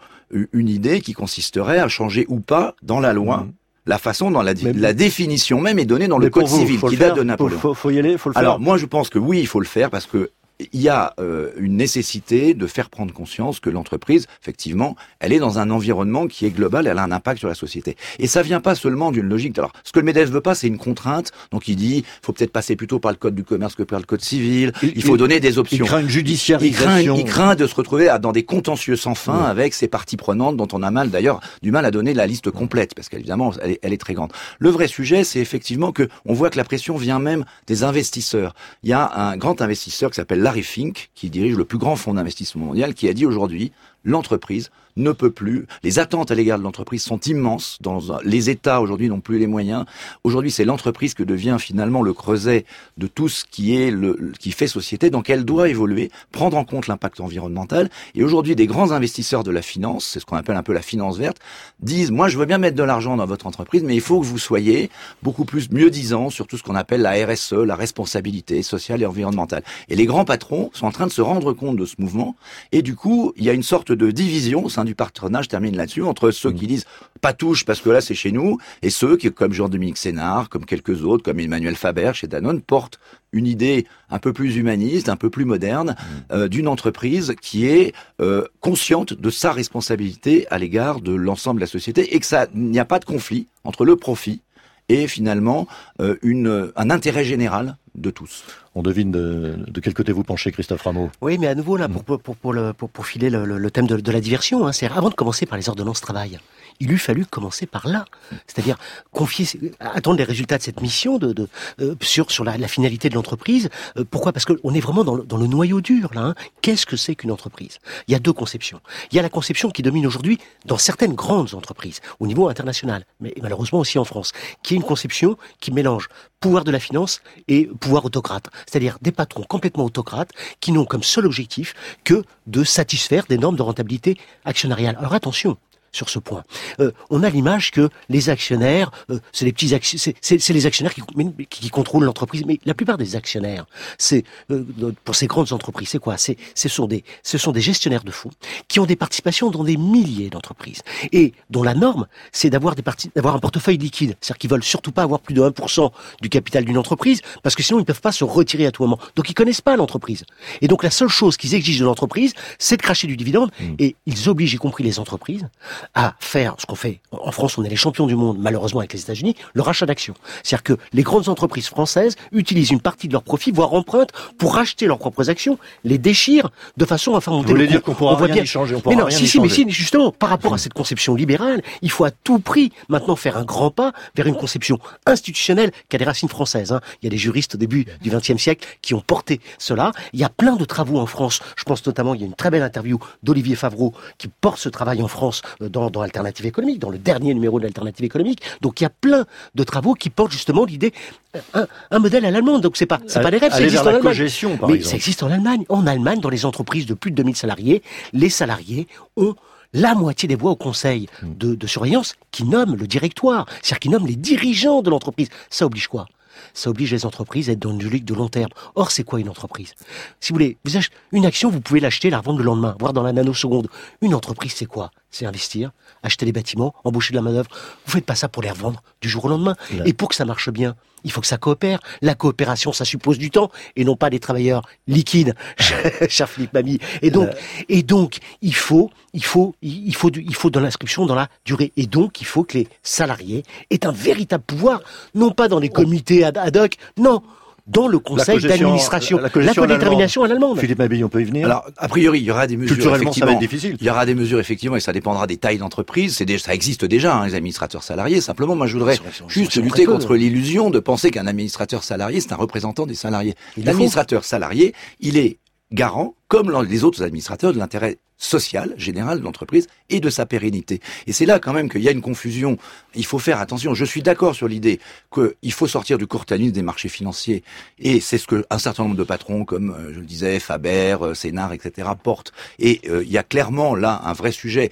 une 0.52 0.68
idée 0.68 1.00
qui 1.00 1.14
consisterait 1.14 1.80
à 1.80 1.88
changer 1.88 2.26
ou 2.28 2.42
pas 2.42 2.76
dans 2.84 3.00
la 3.00 3.14
loi. 3.14 3.38
Mmh. 3.38 3.54
la 3.86 3.98
façon 3.98 4.32
dont 4.32 4.42
la, 4.42 4.54
la, 4.54 4.94
définition 4.94 5.62
même 5.62 5.80
est 5.80 5.86
donnée 5.86 6.08
dans 6.08 6.18
le 6.18 6.30
code 6.30 6.48
civil 6.48 6.82
qui 6.82 6.98
date 6.98 7.16
de 7.16 7.24
Napoléon. 7.24 7.60
Faut, 7.60 7.74
faut, 7.74 7.90
y 7.90 8.00
aller, 8.00 8.18
faut 8.18 8.30
le 8.30 8.34
faire. 8.34 8.42
Alors 8.42 8.60
moi 8.60 8.78
je 8.78 8.86
pense 8.86 9.10
que 9.10 9.20
oui, 9.20 9.40
il 9.40 9.48
faut 9.48 9.60
le 9.60 9.66
faire 9.66 9.90
parce 9.90 10.06
que 10.06 10.32
il 10.72 10.82
y 10.82 10.90
a 10.90 11.14
euh, 11.20 11.52
une 11.58 11.78
nécessité 11.78 12.54
de 12.54 12.68
faire 12.68 12.90
prendre 12.90 13.14
conscience 13.14 13.60
que 13.60 13.70
l'entreprise, 13.70 14.28
effectivement, 14.42 14.96
elle 15.20 15.34
est 15.34 15.40
dans 15.40 15.60
un 15.60 15.70
environnement 15.70 16.28
qui 16.28 16.46
est 16.46 16.52
global, 16.52 16.88
elle 16.88 16.98
a 16.98 17.04
un 17.04 17.12
impact 17.12 17.40
sur 17.40 17.48
la 17.48 17.56
société. 17.56 17.98
Et 18.20 18.28
ça 18.28 18.42
vient 18.42 18.62
pas 18.62 18.76
seulement 18.76 19.12
d'une 19.12 19.28
logique. 19.28 19.58
Alors, 19.58 19.74
ce 19.84 19.92
que 19.92 20.00
le 20.00 20.06
MEDEF 20.06 20.30
veut 20.30 20.42
pas, 20.42 20.56
c'est 20.56 20.68
une 20.68 20.78
contrainte. 20.78 21.32
Donc, 21.52 21.68
il 21.68 21.76
dit, 21.76 22.06
faut 22.22 22.34
peut-être 22.34 22.52
passer 22.52 22.76
plutôt 22.76 23.00
par 23.00 23.12
le 23.12 23.18
code 23.18 23.36
du 23.36 23.44
commerce 23.44 23.76
que 23.76 23.84
par 23.84 24.00
le 24.00 24.06
code 24.06 24.22
civil. 24.22 24.72
Il, 24.82 25.04
faut 25.04 25.18
donner 25.18 25.40
des 25.40 25.58
options. 25.58 25.86
Il 25.86 25.88
craint 25.88 26.02
une 26.02 26.10
judiciarisation. 26.10 27.16
Il 27.16 27.26
craint, 27.26 27.56
de 27.56 27.68
se 27.68 27.76
retrouver 27.76 28.14
dans 28.22 28.32
des 28.32 28.44
contentieux 28.44 28.96
sans 28.96 29.16
fin 29.16 29.44
avec 29.44 29.74
ces 29.74 29.88
parties 29.88 30.18
prenantes 30.18 30.58
dont 30.58 30.68
on 30.72 30.82
a 30.82 30.92
mal, 30.92 31.10
d'ailleurs, 31.10 31.40
du 31.62 31.72
mal 31.72 31.86
à 31.86 31.92
donner 31.92 32.14
la 32.14 32.26
liste 32.26 32.50
complète 32.52 32.96
parce 32.96 33.10
qu'évidemment, 33.10 33.54
elle, 33.62 33.72
est, 33.72 33.80
elle 33.82 33.94
est 33.94 33.98
très 33.98 34.14
grande. 34.14 34.32
Le 34.60 34.70
vrai 34.70 34.88
sujet, 34.88 35.24
c'est 35.24 35.40
effectivement 35.40 35.92
que 35.92 36.08
on 36.26 36.34
voit 36.34 36.50
que 36.50 36.58
la 36.58 36.64
pression 36.64 36.98
vient 36.98 37.20
même 37.20 37.46
des 37.68 37.84
investisseurs. 37.84 38.54
Il 38.84 38.90
y 38.90 38.94
a 38.94 39.12
un 39.16 39.38
grand 39.38 39.62
investisseur 39.62 40.10
qui 40.10 40.16
s'appelle 40.16 40.42
Larry 40.54 40.62
Fink, 40.62 41.10
qui 41.16 41.32
dirige 41.32 41.56
le 41.56 41.66
plus 41.66 41.80
grand 41.80 41.96
fonds 41.96 42.14
d'investissement 42.14 42.66
mondial, 42.66 42.94
qui 42.94 43.10
a 43.10 43.14
dit 43.14 43.26
aujourd'hui, 43.26 43.72
l'entreprise 44.04 44.70
ne 44.96 45.12
peut 45.12 45.32
plus. 45.32 45.66
Les 45.84 46.00
attentes 46.00 46.32
à 46.32 46.36
l'égard 46.36 46.60
de 46.60 46.64
l'entreprise 46.64 47.04
sont 47.04 47.20
immenses. 47.22 47.78
Dans 47.82 48.00
les 48.24 48.50
États 48.50 48.82
aujourd'hui 48.82 49.10
n'ont 49.10 49.22
plus 49.22 49.40
les 49.40 49.48
moyens. 49.48 49.86
Aujourd'hui, 50.24 50.52
c'est 50.52 50.66
l'entreprise 50.66 51.14
que 51.14 51.24
devient 51.24 51.58
finalement 51.60 52.02
le 52.02 52.14
creuset 52.14 52.66
de 52.98 53.08
tout 53.08 53.30
ce 53.30 53.46
qui 53.46 53.76
est 53.76 53.92
le 53.92 54.32
qui 54.40 54.52
fait 54.52 54.68
société. 54.68 55.10
Donc, 55.10 55.30
elle 55.30 55.46
doit 55.46 55.70
évoluer, 55.70 56.12
prendre 56.32 56.58
en 56.58 56.66
compte 56.66 56.88
l'impact 56.88 57.20
environnemental. 57.20 57.90
Et 58.16 58.24
aujourd'hui, 58.24 58.56
des 58.56 58.68
grands 58.68 58.92
investisseurs 58.92 59.44
de 59.44 59.52
la 59.52 59.62
finance, 59.62 60.06
c'est 60.06 60.20
ce 60.20 60.26
qu'on 60.26 60.36
appelle 60.36 60.58
un 60.58 60.64
peu 60.64 60.74
la 60.74 60.82
finance 60.82 61.18
verte, 61.18 61.38
disent 61.80 62.12
moi, 62.12 62.28
je 62.28 62.38
veux 62.38 62.46
bien 62.46 62.58
mettre 62.58 62.78
de 62.78 62.84
l'argent 62.84 63.18
dans 63.18 63.26
votre 63.26 63.48
entreprise, 63.48 63.84
mais 63.84 63.96
il 63.96 64.02
faut 64.02 64.20
que 64.20 64.26
vous 64.26 64.38
soyez 64.38 64.90
beaucoup 65.22 65.46
plus 65.46 65.72
mieux 65.72 65.90
disant 65.90 66.30
sur 66.30 66.48
tout 66.48 66.58
ce 66.58 66.64
qu'on 66.64 66.76
appelle 66.76 67.02
la 67.02 67.14
RSE, 67.26 67.54
la 67.54 67.76
responsabilité 67.76 68.62
sociale 68.64 69.02
et 69.02 69.06
environnementale. 69.06 69.64
Et 69.90 69.96
les 69.96 70.06
grands 70.06 70.26
patrons 70.26 70.70
sont 70.74 70.86
en 70.86 70.92
train 70.92 71.08
de 71.08 71.12
se 71.12 71.22
rendre 71.22 71.54
compte 71.54 71.78
de 71.78 71.86
ce 71.86 71.96
mouvement. 71.98 72.36
Et 72.72 72.82
du 72.82 72.96
coup, 72.96 73.34
il 73.38 73.44
y 73.44 73.50
a 73.50 73.54
une 73.54 73.64
sorte 73.64 73.92
de 73.96 74.12
division 74.12 74.66
au 74.66 74.70
sein 74.70 74.86
du 74.86 74.96
patronage, 74.96 75.48
termine 75.48 75.76
là-dessus, 75.76 76.04
entre 76.04 76.32
ceux 76.32 76.52
qui 76.52 76.66
mm. 76.66 76.68
disent 76.68 76.86
pas 77.22 77.34
touche 77.34 77.66
parce 77.66 77.80
que 77.80 77.90
là 77.90 78.02
c'est 78.02 78.16
chez 78.16 78.32
nous, 78.32 78.58
et 78.82 78.90
ceux 78.90 79.18
qui, 79.18 79.32
comme 79.32 79.54
Jean-Dominique 79.54 79.98
Sénard, 79.98 80.50
comme 80.50 80.66
quelques 80.66 81.04
autres, 81.04 81.24
comme 81.24 81.40
Emmanuel 81.40 81.76
Faber 81.76 82.12
chez 82.14 82.28
Danone, 82.28 82.62
portent 82.62 83.00
une 83.32 83.48
idée 83.48 83.88
un 84.10 84.20
peu 84.20 84.34
plus 84.34 84.58
humaniste, 84.58 85.10
un 85.10 85.16
peu 85.16 85.30
plus 85.30 85.46
moderne, 85.46 85.96
mm. 85.98 86.34
euh, 86.34 86.48
d'une 86.48 86.68
entreprise 86.68 87.36
qui 87.42 87.68
est 87.68 87.94
euh, 88.22 88.46
consciente 88.60 89.14
de 89.14 89.30
sa 89.30 89.52
responsabilité 89.52 90.48
à 90.50 90.58
l'égard 90.58 91.02
de 91.02 91.14
l'ensemble 91.14 91.60
de 91.60 91.66
la 91.66 91.68
société 91.68 92.16
et 92.16 92.20
que 92.20 92.26
ça 92.26 92.48
n'y 92.54 92.80
a 92.80 92.86
pas 92.86 93.00
de 93.00 93.06
conflit 93.06 93.48
entre 93.64 93.86
le 93.86 93.96
profit 93.96 94.42
et 94.90 95.08
finalement 95.08 95.68
euh, 96.02 96.18
une, 96.22 96.72
un 96.76 96.90
intérêt 96.90 97.24
général 97.24 97.78
de 97.96 98.10
tous. 98.10 98.44
On 98.76 98.82
devine 98.82 99.12
de, 99.12 99.56
de, 99.68 99.80
quel 99.82 99.94
côté 99.94 100.12
vous 100.12 100.24
penchez, 100.24 100.52
Christophe 100.52 100.82
Rameau. 100.82 101.12
Oui, 101.22 101.38
mais 101.38 101.48
à 101.48 101.56
nouveau, 101.56 101.78
là, 101.78 101.88
pour, 101.88 102.04
pour, 102.04 102.36
pour, 102.36 102.54
le, 102.54 102.74
pour, 102.74 103.06
filer 103.06 103.30
le, 103.30 103.46
le, 103.46 103.72
thème 103.72 103.88
de, 103.88 103.98
de 103.98 104.12
la 104.12 104.20
diversion, 104.20 104.66
hein, 104.66 104.72
c'est 104.72 104.88
avant 104.88 105.10
de 105.10 105.16
commencer 105.16 105.46
par 105.46 105.58
les 105.58 105.70
ordonnances 105.70 106.02
travail 106.02 106.40
il 106.80 106.92
eût 106.92 106.98
fallu 106.98 107.26
commencer 107.26 107.66
par 107.66 107.88
là, 107.88 108.06
c'est-à-dire 108.48 108.78
confier, 109.12 109.48
attendre 109.80 110.18
les 110.18 110.24
résultats 110.24 110.58
de 110.58 110.64
cette 110.64 110.82
mission 110.82 111.18
de, 111.18 111.34
de 111.34 111.48
euh, 111.80 111.96
sur 112.02 112.32
sur 112.32 112.44
la, 112.44 112.58
la 112.58 112.68
finalité 112.68 113.10
de 113.10 113.16
l'entreprise. 113.16 113.70
Euh, 113.98 114.06
pourquoi? 114.10 114.34
Parce 114.34 114.46
qu'on 114.46 114.74
est 114.74 114.80
vraiment 114.80 115.04
dans 115.04 115.16
le, 115.16 115.24
dans 115.24 115.38
le 115.38 115.48
noyau 115.48 115.82
dur 115.82 116.12
là. 116.14 116.22
Hein. 116.22 116.36
Qu'est-ce 116.62 116.86
que 116.86 116.98
c'est 116.98 117.16
qu'une 117.16 117.32
entreprise? 117.32 117.80
Il 118.08 118.12
y 118.12 118.16
a 118.16 118.20
deux 118.20 118.34
conceptions. 118.34 118.82
Il 119.12 119.16
y 119.16 119.20
a 119.20 119.22
la 119.22 119.30
conception 119.30 119.70
qui 119.70 119.82
domine 119.82 120.08
aujourd'hui 120.08 120.38
dans 120.66 120.78
certaines 120.78 121.14
grandes 121.14 121.54
entreprises 121.54 122.02
au 122.20 122.28
niveau 122.28 122.48
international, 122.50 123.06
mais 123.20 123.34
malheureusement 123.42 123.80
aussi 123.80 124.00
en 124.00 124.06
France, 124.06 124.32
qui 124.64 124.74
est 124.74 124.78
une 124.78 124.84
conception 124.84 125.38
qui 125.60 125.72
mélange 125.72 126.10
pouvoir 126.40 126.64
de 126.64 126.72
la 126.72 126.80
finance 126.80 127.22
et 127.48 127.68
pouvoir 127.80 128.04
autocrate, 128.04 128.50
c'est-à-dire 128.68 128.98
des 129.02 129.12
patrons 129.12 129.44
complètement 129.44 129.86
autocrates 129.86 130.32
qui 130.60 130.72
n'ont 130.72 130.86
comme 130.86 131.04
seul 131.04 131.26
objectif 131.26 131.74
que 132.04 132.24
de 132.48 132.64
satisfaire 132.64 133.26
des 133.30 133.38
normes 133.38 133.56
de 133.56 133.62
rentabilité 133.62 134.18
actionnariale. 134.44 134.98
Alors 135.00 135.14
attention, 135.14 135.58
sur 135.94 136.10
ce 136.10 136.20
point. 136.20 136.44
Euh, 136.80 136.92
on 137.10 137.24
a 137.24 137.30
l'image 137.30 137.72
que 137.72 137.90
les 138.10 138.30
actionnaires, 138.30 138.92
euh, 139.10 139.20
c'est 139.32 139.46
les 139.46 139.54
petits 139.54 139.70
c'est 139.94 140.54
les 140.54 140.66
actionnaires 140.66 140.94
qui, 140.94 141.02
qui, 141.50 141.70
contrôlent 141.70 142.04
l'entreprise. 142.04 142.44
Mais 142.46 142.60
la 142.66 142.74
plupart 142.74 142.98
des 142.98 143.16
actionnaires, 143.16 143.66
c'est 143.98 144.26
euh, 144.52 144.66
pour 145.06 145.16
ces 145.16 145.28
grandes 145.28 145.54
entreprises, 145.54 145.90
c'est 145.90 146.00
quoi? 146.00 146.18
C'est 146.18 146.38
ce 146.56 146.68
sont 146.68 146.88
des 146.88 147.04
ce 147.22 147.38
sont 147.38 147.52
des 147.52 147.62
gestionnaires 147.62 148.04
de 148.04 148.12
fonds 148.12 148.32
qui 148.68 148.80
ont 148.80 148.86
des 148.86 148.96
participations 148.96 149.52
dans 149.52 149.64
des 149.64 149.78
milliers 149.78 150.30
d'entreprises 150.30 150.82
et 151.12 151.34
dont 151.50 151.64
la 151.64 151.76
norme, 151.76 152.08
c'est 152.32 152.50
d'avoir 152.50 152.76
des 152.76 152.84
d'avoir 153.16 153.36
un 153.36 153.40
portefeuille 153.40 153.78
liquide, 153.78 154.16
c'est-à-dire 154.20 154.40
qu'ils 154.40 154.50
veulent 154.50 154.64
surtout 154.64 154.92
pas 154.92 155.04
avoir 155.04 155.20
plus 155.20 155.36
de 155.36 155.42
1% 155.42 155.92
du 156.22 156.30
capital 156.30 156.66
d'une 156.66 156.78
entreprise 156.78 157.22
parce 157.44 157.56
que 157.56 157.64
sinon 157.64 157.80
ils 157.80 157.86
peuvent 157.86 158.02
pas 158.02 158.12
se 158.12 158.24
retirer 158.24 158.66
à 158.66 158.72
tout 158.72 158.84
moment. 158.84 159.00
Donc 159.16 159.30
ils 159.30 159.34
connaissent 159.36 159.62
pas 159.62 159.76
l'entreprise. 159.76 160.26
Et 160.62 160.68
donc 160.68 160.84
la 160.84 160.92
seule 160.92 161.10
chose 161.10 161.38
qu'ils 161.38 161.54
exigent 161.54 161.80
de 161.80 161.86
l'entreprise, 161.86 162.34
c'est 162.58 162.78
de 162.78 162.82
cracher 162.82 163.08
du 163.08 163.16
dividende 163.16 163.52
mmh. 163.60 163.76
et 163.80 163.96
ils 164.06 164.30
obligent, 164.30 164.54
y 164.54 164.58
compris 164.58 164.84
les 164.84 165.00
entreprises, 165.00 165.48
à 165.94 166.16
faire 166.20 166.56
ce 166.58 166.66
qu'on 166.66 166.76
fait. 166.76 167.00
En 167.12 167.32
France, 167.32 167.58
on 167.58 167.64
est 167.64 167.70
les 167.70 167.76
champions 167.76 168.08
du 168.08 168.16
monde, 168.16 168.38
malheureusement 168.40 168.80
avec 168.80 168.94
les 168.94 169.02
États-Unis, 169.02 169.36
le 169.54 169.62
rachat 169.62 169.86
d'actions. 169.86 170.14
C'est-à-dire 170.44 170.64
que 170.64 170.74
les 170.94 171.04
grandes 171.04 171.30
entreprises 171.30 171.68
françaises 171.68 172.16
utilisent 172.32 172.72
une 172.72 172.82
partie 172.82 173.08
de 173.08 173.14
leurs 173.14 173.24
profits, 173.24 173.52
voire 173.52 173.74
empruntent, 173.74 174.12
pour 174.38 174.56
racheter 174.56 174.86
leurs 174.88 175.00
propres 175.00 175.30
actions, 175.30 175.58
les 175.84 175.98
déchirent 175.98 176.50
de 176.78 176.86
façon 176.86 177.16
à 177.16 177.22
faire 177.22 177.34
monter 177.34 177.48
Vous 177.48 177.52
voulez 177.54 177.66
le 177.66 177.72
dire 177.72 177.82
qu'on 177.84 177.94
pourra 177.94 178.14
On 178.14 178.18
rien 178.18 178.34
bien- 178.36 178.44
y 178.44 178.48
changer, 178.48 178.76
on 178.76 178.78
mais 178.78 178.82
pourra 178.84 178.96
non, 178.96 179.06
rien 179.06 179.18
si, 179.18 179.28
si, 179.28 179.40
mais 179.40 179.50
si, 179.50 179.70
justement, 179.70 180.12
par 180.12 180.30
rapport 180.30 180.54
à 180.54 180.58
cette 180.58 180.74
conception 180.74 181.16
libérale, 181.16 181.62
il 181.82 181.92
faut 181.92 182.06
à 182.06 182.12
tout 182.12 182.40
prix 182.40 182.72
maintenant 182.90 183.16
faire 183.16 183.38
un 183.38 183.44
grand 183.46 183.72
pas 183.72 183.94
vers 184.16 184.28
une 184.28 184.36
conception 184.36 184.80
institutionnelle 185.06 185.72
qui 185.90 185.96
a 185.96 186.00
des 186.00 186.06
racines 186.06 186.30
françaises. 186.30 186.72
hein. 186.72 186.82
Il 187.02 187.06
y 187.06 187.08
a 187.08 187.12
des 187.12 187.18
juristes 187.18 187.56
au 187.56 187.58
début 187.58 187.86
du 188.02 188.10
XXe 188.10 188.38
siècle 188.42 188.68
qui 188.82 188.94
ont 188.94 189.02
porté 189.02 189.40
cela. 189.58 189.92
Il 190.14 190.20
y 190.20 190.24
a 190.24 190.30
plein 190.30 190.56
de 190.56 190.66
travaux 190.66 191.00
en 191.00 191.06
France. 191.06 191.40
Je 191.56 191.64
pense 191.64 191.86
notamment, 191.86 192.14
il 192.14 192.22
y 192.22 192.24
a 192.24 192.28
une 192.28 192.34
très 192.36 192.50
belle 192.50 192.64
interview 192.64 193.00
d'Olivier 193.24 193.56
Favreau 193.56 193.94
qui 194.18 194.28
porte 194.28 194.58
ce 194.60 194.70
travail 194.70 195.02
en 195.02 195.08
France 195.08 195.42
euh, 195.62 195.70
dans, 195.74 195.90
dans 195.90 196.02
Alternative 196.02 196.46
économique, 196.46 196.80
dans 196.80 196.90
le 196.90 196.98
dernier 196.98 197.34
numéro 197.34 197.60
de 197.60 197.64
l'Alternative 197.66 198.06
économique. 198.06 198.42
Donc 198.62 198.80
il 198.80 198.84
y 198.84 198.88
a 198.88 198.90
plein 198.90 199.26
de 199.56 199.64
travaux 199.64 199.94
qui 199.96 200.10
portent 200.10 200.32
justement 200.32 200.64
l'idée 200.64 200.94
euh, 201.36 201.40
un, 201.54 201.68
un 201.92 202.00
modèle 202.00 202.24
à 202.26 202.32
l'allemande. 202.32 202.62
Donc 202.62 202.78
c'est 202.78 202.86
pas 202.86 203.00
c'est 203.08 203.22
pas 203.22 203.32
des 203.32 203.38
rêves, 203.40 203.52
ça 203.52 203.62
existe 203.62 203.82
en 203.82 203.86
la 203.86 203.98
Allemagne. 203.98 204.58
par 204.58 204.70
Mais 204.70 204.76
exemple. 204.76 204.90
ça 204.90 204.96
existe 204.96 205.24
en 205.24 205.32
Allemagne. 205.32 205.66
En 205.68 205.86
Allemagne, 205.86 206.22
dans 206.22 206.30
les 206.30 206.46
entreprises 206.46 206.86
de 206.86 206.94
plus 206.94 207.12
de 207.12 207.16
2000 207.18 207.36
salariés, 207.36 207.82
les 208.14 208.30
salariés 208.30 208.88
ont 209.18 209.36
la 209.74 209.96
moitié 209.96 210.28
des 210.28 210.36
voix 210.36 210.52
au 210.52 210.56
conseil 210.56 211.10
de, 211.24 211.56
de 211.56 211.68
surveillance 211.68 212.16
qui 212.32 212.44
nomme 212.46 212.76
le 212.76 212.86
directoire, 212.88 213.48
c'est-à-dire 213.62 213.80
qui 213.80 213.90
nomme 213.90 214.06
les 214.08 214.16
dirigeants 214.16 214.82
de 214.84 214.90
l'entreprise. 214.92 215.30
Ça 215.50 215.66
oblige 215.66 215.88
quoi? 215.88 216.06
Ça 216.54 216.70
oblige 216.70 216.92
les 216.92 217.06
entreprises 217.06 217.50
à 217.50 217.54
être 217.54 217.60
dans 217.60 217.72
une 217.72 217.84
logique 217.84 218.06
de 218.06 218.14
long 218.14 218.30
terme. 218.30 218.52
Or, 218.76 218.92
c'est 218.92 219.04
quoi 219.04 219.20
une 219.20 219.30
entreprise? 219.30 219.74
Si 220.20 220.32
vous 220.32 220.36
voulez, 220.36 220.58
vous 220.66 220.78
achetez 220.78 220.96
une 221.12 221.26
action, 221.26 221.50
vous 221.50 221.62
pouvez 221.62 221.80
l'acheter, 221.80 222.10
la 222.10 222.20
revendre 222.20 222.40
le 222.40 222.46
lendemain, 222.46 222.76
voire 222.80 222.94
dans 222.94 223.04
la 223.04 223.14
nanoseconde. 223.14 223.68
Une 224.02 224.14
entreprise, 224.14 224.54
c'est 224.54 224.66
quoi? 224.66 224.92
C'est 225.12 225.26
investir, 225.26 225.72
acheter 226.02 226.26
des 226.26 226.32
bâtiments, 226.32 226.74
embaucher 226.84 227.12
de 227.12 227.18
la 227.18 227.22
main-d'œuvre. 227.22 227.50
Vous 227.86 227.92
faites 227.92 228.06
pas 228.06 228.16
ça 228.16 228.30
pour 228.30 228.42
les 228.44 228.50
revendre 228.50 228.82
du 229.02 229.10
jour 229.10 229.26
au 229.26 229.30
lendemain. 229.30 229.56
Et 229.86 229.94
pour 229.94 230.10
que 230.10 230.16
ça 230.16 230.26
marche 230.26 230.50
bien, 230.50 230.76
il 231.04 231.12
faut 231.12 231.22
que 231.22 231.28
ça 231.28 231.38
coopère. 231.38 231.80
La 232.02 232.16
coopération, 232.16 232.74
ça 232.74 232.86
suppose 232.86 233.18
du 233.18 233.32
temps 233.32 233.52
et 233.76 233.84
non 233.84 233.96
pas 233.96 234.10
des 234.10 234.20
travailleurs 234.20 234.64
liquides, 234.88 235.36
cher 236.10 236.30
Philippe 236.30 236.54
Mamie. 236.54 236.80
Et 237.02 237.12
donc, 237.12 237.30
et 237.70 237.84
donc, 237.84 238.18
il 238.42 238.56
faut, 238.56 238.92
il 239.14 239.24
faut, 239.24 239.56
il 239.62 239.96
faut, 239.96 240.10
il 240.16 240.36
faut 240.36 240.50
de 240.50 240.60
l'inscription 240.60 241.06
dans 241.06 241.16
la 241.16 241.30
durée. 241.46 241.72
Et 241.78 241.88
donc, 241.88 242.22
il 242.22 242.26
faut 242.26 242.44
que 242.44 242.58
les 242.58 242.68
salariés 242.82 243.44
aient 243.70 243.86
un 243.86 243.92
véritable 243.92 244.44
pouvoir, 244.44 244.82
non 245.16 245.32
pas 245.32 245.48
dans 245.48 245.60
les 245.60 245.70
comités 245.70 246.24
ad 246.24 246.58
hoc, 246.58 246.76
non, 246.98 247.22
dans 247.66 247.88
le 247.88 247.98
conseil 248.00 248.42
d'administration, 248.42 249.20
la 249.20 249.30
codétermination 249.30 250.24
à 250.24 250.28
l'allemande. 250.28 250.60
Philippe 250.60 250.80
Mabille, 250.80 251.04
on 251.06 251.10
peut 251.10 251.22
y 251.22 251.26
venir 251.26 251.46
Alors, 251.46 251.66
a 251.78 251.88
priori, 251.88 252.20
il 252.20 252.26
y 252.26 252.32
aura 252.32 252.46
des 252.46 252.58
mesures. 252.58 252.76
Culturellement, 252.76 253.14
ça 253.14 253.26
va 253.26 253.32
être 253.32 253.38
effectivement. 253.38 253.40
difficile. 253.40 253.78
Il 253.80 253.88
y 253.88 253.90
aura 253.90 254.06
des 254.06 254.16
mesures 254.16 254.40
effectivement 254.40 254.76
et 254.76 254.82
ça 254.82 254.92
dépendra 254.92 255.28
des 255.28 255.38
tailles 255.38 255.60
d'entreprise. 255.60 256.18
C'est 256.18 256.26
déjà, 256.26 256.44
ça 256.46 256.54
existe 256.54 256.84
déjà, 256.84 257.16
hein, 257.16 257.26
les 257.26 257.36
administrateurs 257.36 257.84
salariés. 257.84 258.20
Simplement, 258.20 258.56
moi, 258.56 258.68
je 258.68 258.74
voudrais 258.74 258.96
sont- 258.96 259.30
juste 259.30 259.56
lutter 259.56 259.86
peu, 259.86 259.94
contre 259.94 260.16
l'illusion 260.16 260.70
de 260.72 260.80
penser 260.80 261.10
qu'un 261.10 261.26
administrateur 261.28 261.84
salarié 261.84 262.20
c'est 262.20 262.34
un 262.34 262.38
représentant 262.38 262.86
des 262.86 262.96
salariés. 262.96 263.36
L'administrateur 263.58 264.26
salarié, 264.26 264.74
il 265.00 265.18
est 265.18 265.38
garant, 265.74 266.16
comme 266.28 266.52
les 266.64 266.84
autres 266.84 267.04
administrateurs, 267.04 267.54
de 267.54 267.58
l'intérêt 267.58 267.98
social 268.24 268.74
général 268.78 269.20
de 269.20 269.24
l'entreprise 269.24 269.68
et 269.90 270.00
de 270.00 270.10
sa 270.10 270.26
pérennité. 270.26 270.80
Et 271.08 271.14
c'est 271.14 271.26
là 271.26 271.40
quand 271.40 271.54
même 271.54 271.70
qu'il 271.70 271.82
y 271.82 271.90
a 271.90 271.92
une 271.92 272.02
confusion. 272.02 272.58
Il 272.96 273.06
faut 273.06 273.20
faire 273.20 273.40
attention. 273.40 273.74
Je 273.74 273.86
suis 273.86 274.02
d'accord 274.02 274.34
sur 274.34 274.48
l'idée 274.48 274.80
qu'il 275.14 275.52
faut 275.52 275.68
sortir 275.68 275.98
du 275.98 276.08
courtanisme 276.08 276.54
des 276.54 276.62
marchés 276.62 276.90
financiers. 276.90 277.44
Et 277.80 278.00
c'est 278.00 278.18
ce 278.18 278.28
que 278.28 278.46
un 278.50 278.60
certain 278.60 278.84
nombre 278.84 278.96
de 278.96 279.04
patrons, 279.04 279.46
comme 279.46 279.72
euh, 279.72 279.94
je 279.94 280.00
le 280.00 280.06
disais, 280.06 280.40
Faber, 280.40 280.98
euh, 281.02 281.14
Sénard, 281.14 281.54
etc., 281.54 281.90
portent. 282.02 282.32
Et 282.60 282.82
euh, 282.90 283.04
il 283.04 283.12
y 283.12 283.18
a 283.18 283.24
clairement 283.24 283.76
là 283.76 284.02
un 284.06 284.14
vrai 284.14 284.32
sujet. 284.32 284.72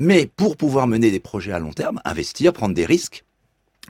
Mais 0.00 0.26
pour 0.26 0.56
pouvoir 0.56 0.88
mener 0.88 1.12
des 1.12 1.20
projets 1.20 1.52
à 1.52 1.60
long 1.60 1.72
terme, 1.72 2.00
investir, 2.04 2.52
prendre 2.52 2.74
des 2.74 2.84
risques, 2.84 3.24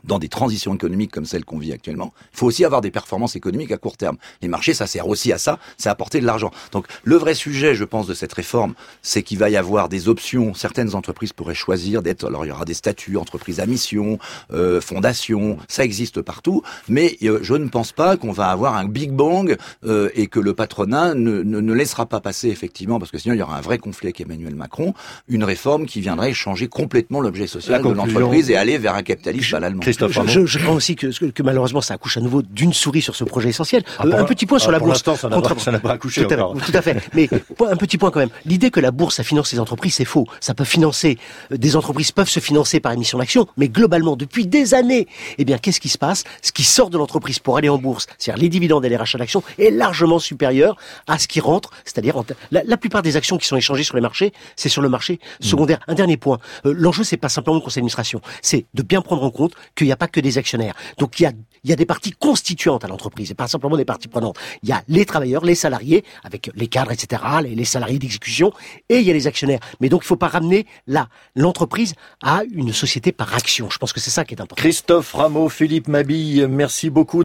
dans 0.06 0.18
des 0.18 0.28
transitions 0.28 0.74
économiques 0.74 1.10
comme 1.10 1.24
celles 1.24 1.44
qu'on 1.44 1.58
vit 1.58 1.72
actuellement, 1.72 2.12
il 2.32 2.38
faut 2.38 2.46
aussi 2.46 2.64
avoir 2.64 2.80
des 2.80 2.90
performances 2.90 3.36
économiques 3.36 3.72
à 3.72 3.76
court 3.76 3.96
terme. 3.96 4.16
Les 4.42 4.48
marchés, 4.48 4.74
ça 4.74 4.86
sert 4.86 5.08
aussi 5.08 5.32
à 5.32 5.38
ça, 5.38 5.58
c'est 5.76 5.88
apporter 5.88 6.20
de 6.20 6.26
l'argent. 6.26 6.50
Donc 6.72 6.86
le 7.02 7.16
vrai 7.16 7.34
sujet, 7.34 7.74
je 7.74 7.84
pense, 7.84 8.06
de 8.06 8.14
cette 8.14 8.32
réforme, 8.32 8.74
c'est 9.02 9.22
qu'il 9.22 9.38
va 9.38 9.50
y 9.50 9.56
avoir 9.56 9.88
des 9.88 10.08
options. 10.08 10.54
Certaines 10.54 10.94
entreprises 10.94 11.32
pourraient 11.32 11.54
choisir 11.54 12.02
d'être, 12.02 12.26
alors 12.26 12.44
il 12.44 12.48
y 12.48 12.52
aura 12.52 12.64
des 12.64 12.74
statuts, 12.74 13.16
entreprises 13.16 13.60
à 13.60 13.66
mission, 13.66 14.18
euh, 14.52 14.80
fondations, 14.80 15.58
ça 15.68 15.84
existe 15.84 16.22
partout, 16.22 16.62
mais 16.88 17.16
euh, 17.22 17.38
je 17.42 17.54
ne 17.54 17.68
pense 17.68 17.92
pas 17.92 18.16
qu'on 18.16 18.32
va 18.32 18.48
avoir 18.48 18.76
un 18.76 18.84
big 18.84 19.10
bang 19.10 19.56
euh, 19.84 20.10
et 20.14 20.26
que 20.26 20.40
le 20.40 20.54
patronat 20.54 21.14
ne, 21.14 21.42
ne, 21.42 21.60
ne 21.60 21.72
laissera 21.72 22.06
pas 22.06 22.20
passer 22.20 22.48
effectivement, 22.48 22.98
parce 22.98 23.10
que 23.10 23.18
sinon 23.18 23.34
il 23.34 23.38
y 23.38 23.42
aura 23.42 23.56
un 23.56 23.60
vrai 23.60 23.78
conflit 23.78 24.08
avec 24.08 24.20
Emmanuel 24.20 24.54
Macron, 24.54 24.94
une 25.28 25.44
réforme 25.44 25.86
qui 25.86 26.00
viendrait 26.00 26.32
changer 26.32 26.68
complètement 26.68 27.20
l'objet 27.20 27.46
social 27.46 27.82
de 27.82 27.88
l'entreprise 27.88 28.50
et 28.50 28.56
aller 28.56 28.78
vers 28.78 28.94
un 28.94 29.02
capitalisme 29.02 29.56
à 29.56 29.60
l'allemand. 29.60 29.82
Christophe 29.96 30.26
Je, 30.28 30.40
je, 30.40 30.46
je 30.46 30.58
crois 30.58 30.74
aussi 30.74 30.96
que, 30.96 31.06
que, 31.06 31.26
que 31.26 31.42
malheureusement 31.42 31.80
ça 31.80 31.94
accouche 31.94 32.16
à 32.16 32.20
nouveau 32.20 32.42
d'une 32.42 32.72
souris 32.72 33.02
sur 33.02 33.16
ce 33.16 33.24
projet 33.24 33.48
essentiel. 33.50 33.82
Ah, 33.98 34.04
Euh, 34.06 34.18
un 34.20 34.24
petit 34.24 34.46
point 34.46 34.58
sur 34.58 34.68
ah, 34.70 34.72
la 34.72 34.78
pour 34.78 34.88
bourse. 34.88 34.98
l'instant, 35.06 35.16
ça 35.16 35.28
n'a 35.28 35.36
Contre- 35.36 35.60
ça 35.60 35.70
n'a 35.72 35.78
pas 35.80 35.92
accouché 35.92 36.26
tout 36.26 36.34
à, 36.34 36.36
encore. 36.38 36.62
Tout 36.64 36.72
à 36.74 36.82
fait. 36.82 36.96
Mais 37.14 37.28
un 37.70 37.76
petit 37.76 37.98
point 37.98 38.10
quand 38.10 38.20
même. 38.20 38.30
L'idée 38.44 38.70
que 38.70 38.80
la 38.80 38.90
bourse, 38.90 39.16
ça 39.16 39.22
finance 39.24 39.52
les 39.52 39.60
entreprises, 39.60 39.94
c'est 39.94 40.04
faux. 40.04 40.26
Ça 40.40 40.54
peut 40.54 40.64
financer, 40.64 41.18
euh, 41.52 41.56
des 41.56 41.76
entreprises 41.76 42.12
peuvent 42.12 42.28
se 42.28 42.40
financer 42.40 42.80
par 42.80 42.92
émission 42.92 43.18
d'actions, 43.18 43.46
mais 43.56 43.68
globalement, 43.68 44.16
depuis 44.16 44.46
des 44.46 44.74
années, 44.74 45.06
eh 45.38 45.44
bien, 45.44 45.58
qu'est-ce 45.58 45.80
qui 45.80 45.88
se 45.88 45.98
passe? 45.98 46.24
Ce 46.42 46.52
qui 46.52 46.64
sort 46.64 46.90
de 46.90 46.98
l'entreprise 46.98 47.38
pour 47.38 47.56
aller 47.56 47.68
en 47.68 47.78
bourse, 47.78 48.06
c'est-à-dire 48.18 48.42
les 48.42 48.48
dividendes 48.48 48.84
et 48.84 48.88
les 48.88 48.96
rachats 48.96 49.18
d'actions, 49.18 49.42
est 49.58 49.70
largement 49.70 50.18
supérieur 50.18 50.76
à 51.06 51.18
ce 51.18 51.28
qui 51.28 51.40
rentre, 51.40 51.70
c'est-à-dire 51.84 52.14
la, 52.50 52.62
la 52.64 52.76
plupart 52.76 53.02
des 53.02 53.16
actions 53.16 53.36
qui 53.38 53.46
sont 53.46 53.56
échangées 53.56 53.84
sur 53.84 53.94
les 53.96 54.00
marchés, 54.02 54.32
c'est 54.56 54.68
sur 54.68 54.82
le 54.82 54.88
marché 54.88 55.18
secondaire. 55.40 55.78
Un 55.88 55.94
dernier 55.94 56.16
point. 56.16 56.38
Euh, 56.66 56.74
L'enjeu, 56.76 57.04
c'est 57.04 57.16
pas 57.16 57.28
simplement 57.28 57.56
le 57.56 57.60
conseil 57.62 57.76
d'administration, 57.80 58.20
c'est 58.42 58.66
de 58.74 58.82
bien 58.82 59.00
prendre 59.02 59.22
en 59.24 59.30
compte 59.30 59.52
qu'il 59.84 59.88
n'y 59.88 59.92
a 59.92 59.96
pas 59.96 60.08
que 60.08 60.20
des 60.20 60.38
actionnaires. 60.38 60.74
Donc, 60.98 61.20
il 61.20 61.24
y 61.24 61.26
a, 61.26 61.32
il 61.62 61.76
des 61.76 61.86
parties 61.86 62.12
constituantes 62.12 62.84
à 62.84 62.88
l'entreprise, 62.88 63.30
et 63.30 63.34
pas 63.34 63.48
simplement 63.48 63.76
des 63.76 63.84
parties 63.84 64.08
prenantes. 64.08 64.38
Il 64.62 64.68
y 64.68 64.72
a 64.72 64.82
les 64.88 65.04
travailleurs, 65.04 65.44
les 65.44 65.54
salariés, 65.54 66.04
avec 66.22 66.50
les 66.54 66.66
cadres, 66.68 66.92
etc., 66.92 67.22
les, 67.42 67.64
salariés 67.64 67.98
d'exécution, 67.98 68.52
et 68.88 68.98
il 68.98 69.04
y 69.04 69.10
a 69.10 69.12
les 69.12 69.26
actionnaires. 69.26 69.60
Mais 69.80 69.88
donc, 69.88 70.02
il 70.04 70.06
faut 70.06 70.16
pas 70.16 70.28
ramener 70.28 70.66
là 70.86 71.08
l'entreprise 71.34 71.94
à 72.22 72.42
une 72.52 72.72
société 72.72 73.12
par 73.12 73.34
action. 73.34 73.68
Je 73.70 73.78
pense 73.78 73.92
que 73.92 74.00
c'est 74.00 74.10
ça 74.10 74.24
qui 74.24 74.34
est 74.34 74.40
important. 74.40 74.60
Christophe 74.60 75.12
Rameau, 75.12 75.48
Philippe 75.48 75.88
Mabille, 75.88 76.46
merci 76.48 76.90
beaucoup. 76.90 77.04